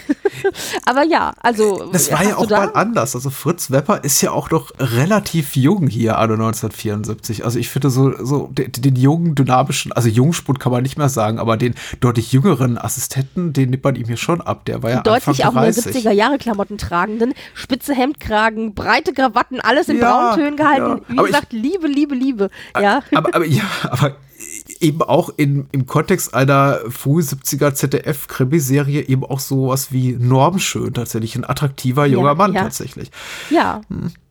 [0.87, 1.89] aber ja, also.
[1.93, 3.15] Das war ja auch da- mal anders.
[3.15, 7.45] Also Fritz Wepper ist ja auch noch relativ jung hier, anno 1974.
[7.45, 11.09] Also ich finde so, so den, den jungen, dynamischen, also Jungspund kann man nicht mehr
[11.09, 14.65] sagen, aber den deutlich jüngeren Assistenten, den nimmt man ihm hier schon ab.
[14.65, 15.97] Der war ja deutlich auch Anfang mehr 30.
[16.07, 21.03] 70er Jahre Klamotten tragenden, spitze Hemdkragen, breite Krawatten, alles in Ja, Brauntönen gehalten.
[21.09, 21.15] ja.
[21.15, 22.51] Wie Aber ich- gesagt, Liebe, Liebe, Liebe.
[22.81, 23.01] Ja.
[23.15, 24.13] aber, aber ja, aber
[24.81, 31.37] eben auch in, im Kontext einer früh 70er ZDF-Krimiserie eben auch sowas wie Normschön tatsächlich,
[31.37, 32.63] ein attraktiver junger Ja, Mann ja.
[32.63, 33.11] tatsächlich.
[33.51, 33.83] ja.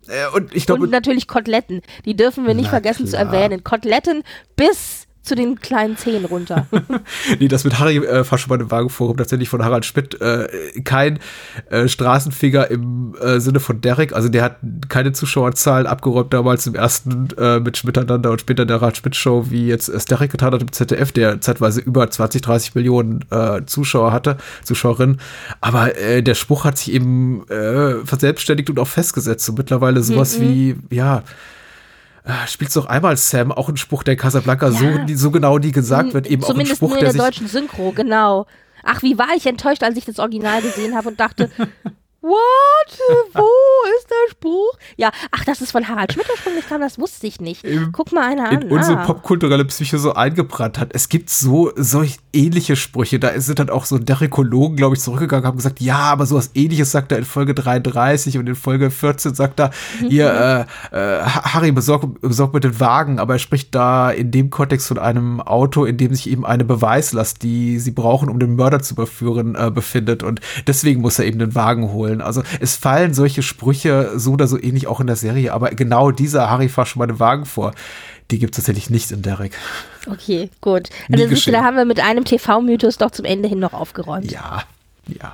[0.07, 1.81] Äh, und ich glaube, Und natürlich Koteletten.
[2.05, 3.31] Die dürfen wir nicht vergessen zu klar.
[3.31, 3.63] erwähnen.
[3.63, 4.23] Koteletten
[4.55, 6.67] bis zu den kleinen Zehen runter.
[7.39, 10.47] Nee, das mit Harry äh, fast schon bei dem Wagenforum tatsächlich von Harald Schmidt äh,
[10.83, 11.19] kein
[11.69, 14.13] äh, Straßenfinger im äh, Sinne von Derek.
[14.13, 14.57] Also der hat
[14.89, 19.45] keine Zuschauerzahlen abgeräumt damals im ersten äh, mit Miteinander und später der Harald Schmidt Show,
[19.49, 23.65] wie jetzt es Derek getan hat im ZDF, der zeitweise über 20, 30 Millionen äh,
[23.65, 25.19] Zuschauer hatte, Zuschauerinnen.
[25.61, 29.49] Aber äh, der Spruch hat sich eben äh, verselbstständigt und auch festgesetzt.
[29.49, 31.23] Und mittlerweile sowas wie, ja,
[32.47, 35.05] spielst doch einmal Sam, auch ein Spruch, der Casablanca so, Ja.
[35.05, 37.23] die, so genau nie gesagt wird, eben auch ein Zumindest Spruch, nur in der der
[37.23, 38.45] deutschen Synchro, genau.
[38.83, 41.49] Ach, wie war ich enttäuscht, als ich das Original gesehen habe und dachte,
[42.21, 42.99] what?
[43.33, 43.47] Wo
[43.97, 44.77] ist der Spruch?
[44.97, 47.63] Ja, ach, das ist von Harald Schmidt ursprünglich kam, das wusste ich nicht.
[47.63, 48.61] Im- Guck mal einer an.
[48.61, 49.05] in unsere ah.
[49.05, 50.89] popkulturelle Psyche so eingebrannt hat.
[50.93, 53.19] Es gibt so solch ähnliche Sprüche.
[53.19, 56.91] Da sind dann auch so Derikologen, glaube ich, zurückgegangen, haben gesagt, ja, aber sowas ähnliches
[56.91, 59.71] sagt er in Folge 33 und in Folge 14 sagt er,
[60.07, 64.49] ihr, äh, äh, Harry, besorg, besorg mir den Wagen, aber er spricht da in dem
[64.49, 68.55] Kontext von einem Auto, in dem sich eben eine Beweislast, die sie brauchen, um den
[68.55, 72.08] Mörder zu überführen, äh, befindet und deswegen muss er eben den Wagen holen.
[72.21, 76.11] Also es fallen solche Sprüche so oder so ähnlich auch in der Serie, aber genau
[76.11, 77.73] dieser Harry fahr schon mal den Wagen vor.
[78.31, 79.53] Die gibt es tatsächlich nicht in Derek.
[80.07, 80.89] Okay, gut.
[81.11, 84.31] Also da haben wir mit einem TV-Mythos doch zum Ende hin noch aufgeräumt.
[84.31, 84.63] Ja,
[85.07, 85.33] ja.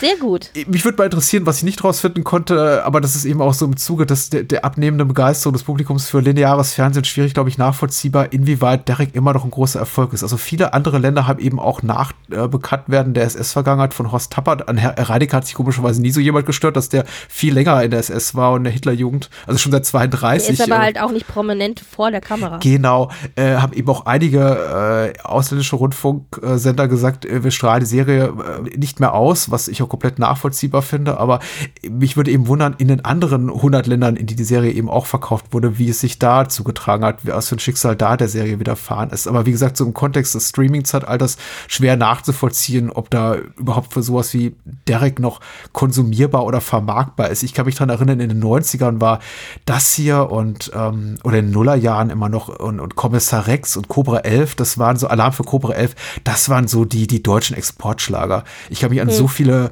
[0.00, 0.50] Sehr gut.
[0.66, 3.64] Mich würde mal interessieren, was ich nicht rausfinden konnte, aber das ist eben auch so
[3.64, 7.58] im Zuge des, der, der abnehmenden Begeisterung des Publikums für lineares Fernsehen schwierig, glaube ich,
[7.58, 10.22] nachvollziehbar, inwieweit Derek immer noch ein großer Erfolg ist.
[10.22, 14.68] Also viele andere Länder haben eben auch nach äh, Bekanntwerden der SS-Vergangenheit von Horst Tappert.
[14.68, 17.90] An Herr Reidiker hat sich komischerweise nie so jemand gestört, dass der viel länger in
[17.90, 20.50] der SS war und in der Hitlerjugend, also schon seit Der 32.
[20.50, 22.58] ist aber äh, halt auch nicht prominent vor der Kamera.
[22.58, 28.26] Genau, äh, haben eben auch einige äh, ausländische Rundfunksender gesagt, äh, wir strahlen die Serie
[28.26, 31.18] äh, nicht mehr aus, was ich auch komplett nachvollziehbar finde.
[31.18, 31.40] Aber
[31.88, 35.06] mich würde eben wundern, in den anderen 100 Ländern, in die die Serie eben auch
[35.06, 38.60] verkauft wurde, wie es sich da zugetragen hat, was für ein Schicksal da der Serie
[38.60, 39.26] widerfahren ist.
[39.26, 41.36] Aber wie gesagt, so im Kontext des Streaming-Zeitalters
[41.66, 44.54] schwer nachzuvollziehen, ob da überhaupt für sowas wie
[44.86, 45.40] Derek noch
[45.72, 47.42] konsumierbar oder vermarktbar ist.
[47.42, 49.20] Ich kann mich dran erinnern, in den 90ern war
[49.64, 53.88] das hier und ähm, oder in den Nullerjahren immer noch und, und Kommissar Rex und
[53.88, 57.56] Cobra 11, das waren so Alarm für Cobra 11, das waren so die, die deutschen
[57.56, 58.44] Exportschlager.
[58.70, 59.70] Ich kann mich an so viele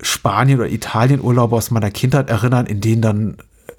[0.00, 3.36] Spanien- oder Italien-Urlaube aus meiner Kindheit erinnern, in denen dann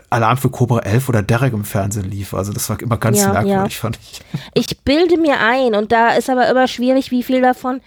[0.09, 2.34] Alarm für Cobra 11 oder Derek im Fernsehen lief.
[2.34, 3.80] Also das war immer ganz Ja, merkwürdig, ja.
[3.80, 4.22] fand ich.
[4.53, 7.82] Ich bilde mir ein, und da ist aber immer schwierig, wie viel davon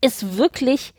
[0.00, 0.94] ist wirklich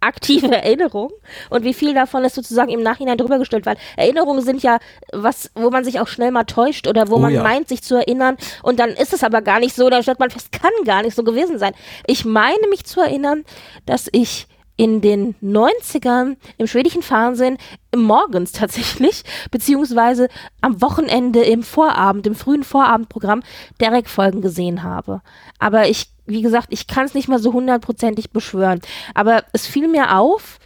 [0.00, 1.10] aktive Erinnerung
[1.50, 4.78] und wie viel davon ist sozusagen im Nachhinein drüber gestellt, weil Erinnerungen sind ja
[5.12, 7.42] was, wo man sich auch schnell mal täuscht oder wo Oh man ja.
[7.42, 10.30] meint, sich zu erinnern und dann ist es aber gar nicht so, dann stellt man
[10.30, 11.72] fest, kann gar nicht so gewesen sein.
[12.06, 13.44] Ich meine mich zu erinnern,
[13.86, 17.58] dass ich in den 90ern im schwedischen Fernsehen
[17.94, 20.28] morgens tatsächlich, beziehungsweise
[20.60, 23.42] am Wochenende im Vorabend, im frühen Vorabendprogramm
[23.80, 25.20] Derek-Folgen gesehen habe.
[25.58, 28.80] Aber ich, wie gesagt, ich kann es nicht mal so hundertprozentig beschwören.
[29.14, 30.58] Aber es fiel mir auf,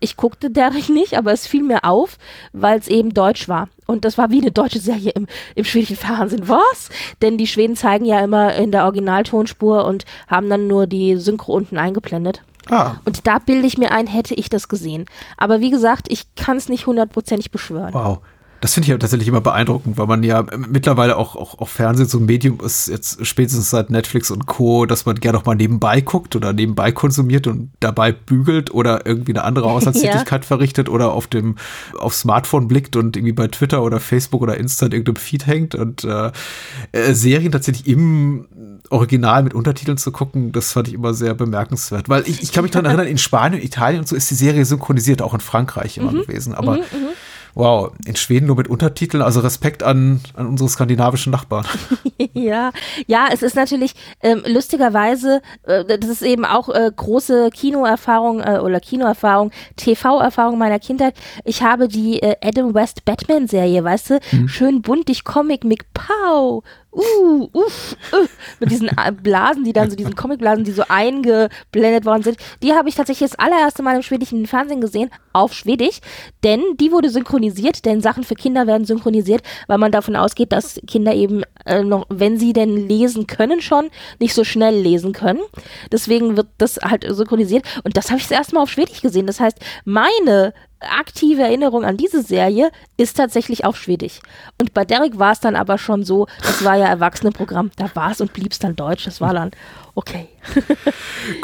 [0.00, 2.18] ich guckte Derek nicht, aber es fiel mir auf,
[2.52, 3.68] weil es eben deutsch war.
[3.86, 6.48] Und das war wie eine deutsche Serie im, im schwedischen Fernsehen.
[6.48, 6.90] Was?
[7.22, 11.52] Denn die Schweden zeigen ja immer in der Originaltonspur und haben dann nur die Synchro
[11.52, 12.42] unten eingeblendet.
[12.70, 15.06] Ah, Und da bilde ich mir ein, hätte ich das gesehen.
[15.36, 17.92] Aber wie gesagt, ich kann es nicht hundertprozentig beschwören.
[17.94, 18.18] wow.
[18.64, 22.08] Das finde ich ja tatsächlich immer beeindruckend, weil man ja mittlerweile auch, auch, auch Fernsehen
[22.08, 25.54] so ein Medium ist, jetzt spätestens seit Netflix und Co., dass man gerne auch mal
[25.54, 31.12] nebenbei guckt oder nebenbei konsumiert und dabei bügelt oder irgendwie eine andere Haushaltstätigkeit verrichtet oder
[31.12, 31.56] auf dem
[31.98, 35.74] auf Smartphone blickt und irgendwie bei Twitter oder Facebook oder Insta in irgendeinem Feed hängt
[35.74, 36.32] und äh,
[36.92, 38.46] äh, Serien tatsächlich im
[38.88, 42.08] Original mit Untertiteln zu gucken, das fand ich immer sehr bemerkenswert.
[42.08, 44.64] Weil ich, ich kann mich daran erinnern, in Spanien, Italien und so ist die Serie
[44.64, 46.54] synchronisiert, auch in Frankreich immer gewesen.
[46.54, 46.78] Aber
[47.54, 51.66] wow, in Schweden nur mit Untertiteln, also Respekt an, an unsere skandinavischen Nachbarn.
[52.32, 52.70] Ja,
[53.06, 58.58] ja, es ist natürlich ähm, lustigerweise, äh, das ist eben auch äh, große Kinoerfahrung äh,
[58.58, 61.14] oder Kinoerfahrung, TV-Erfahrung meiner Kindheit.
[61.44, 66.62] Ich habe die äh, Adam West Batman-Serie, weißt du, schön buntig Comic mit Pow,
[66.94, 68.26] uh, uff, uh,
[68.60, 72.72] mit diesen äh, Blasen, die dann so, diesen Comicblasen, die so eingeblendet worden sind, die
[72.72, 76.00] habe ich tatsächlich das allererste Mal im schwedischen Fernsehen gesehen, auf Schwedisch,
[76.44, 80.80] denn die wurde synchronisiert, denn Sachen für Kinder werden synchronisiert, weil man davon ausgeht, dass
[80.86, 85.40] Kinder eben äh, noch, wenn sie denn lesen können schon, nicht so schnell lesen können.
[85.92, 89.26] Deswegen wird das halt synchronisiert und das habe ich das erste Mal auf Schwedisch gesehen.
[89.26, 94.20] Das heißt, meine aktive Erinnerung an diese Serie ist tatsächlich auf Schwedisch.
[94.60, 98.10] Und bei Derek war es dann aber schon so, das war ja Erwachsenenprogramm, da war
[98.10, 99.50] es und blieb es dann Deutsch, das war dann
[99.94, 100.28] okay.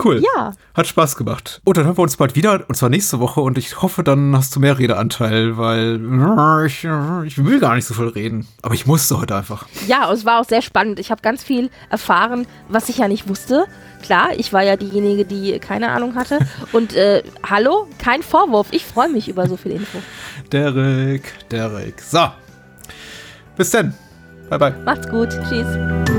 [0.02, 0.22] Cool.
[0.36, 0.52] Ja.
[0.74, 1.60] Hat Spaß gemacht.
[1.64, 3.40] Und dann hören wir uns bald wieder, und zwar nächste Woche.
[3.40, 7.74] Und ich hoffe, dann hast du mehr Redeanteil, weil äh, ich, äh, ich will gar
[7.74, 8.46] nicht so viel reden.
[8.62, 9.66] Aber ich musste heute einfach.
[9.86, 10.98] Ja, und es war auch sehr spannend.
[10.98, 13.66] Ich habe ganz viel erfahren, was ich ja nicht wusste.
[14.02, 16.38] Klar, ich war ja diejenige, die keine Ahnung hatte.
[16.72, 18.68] Und äh, hallo, kein Vorwurf.
[18.70, 19.98] Ich freue mich über so viel Info.
[20.52, 22.00] Derek, Derek.
[22.00, 22.28] So.
[23.56, 23.94] Bis dann.
[24.48, 24.74] Bye, bye.
[24.84, 25.30] Macht's gut.
[25.48, 26.09] Tschüss.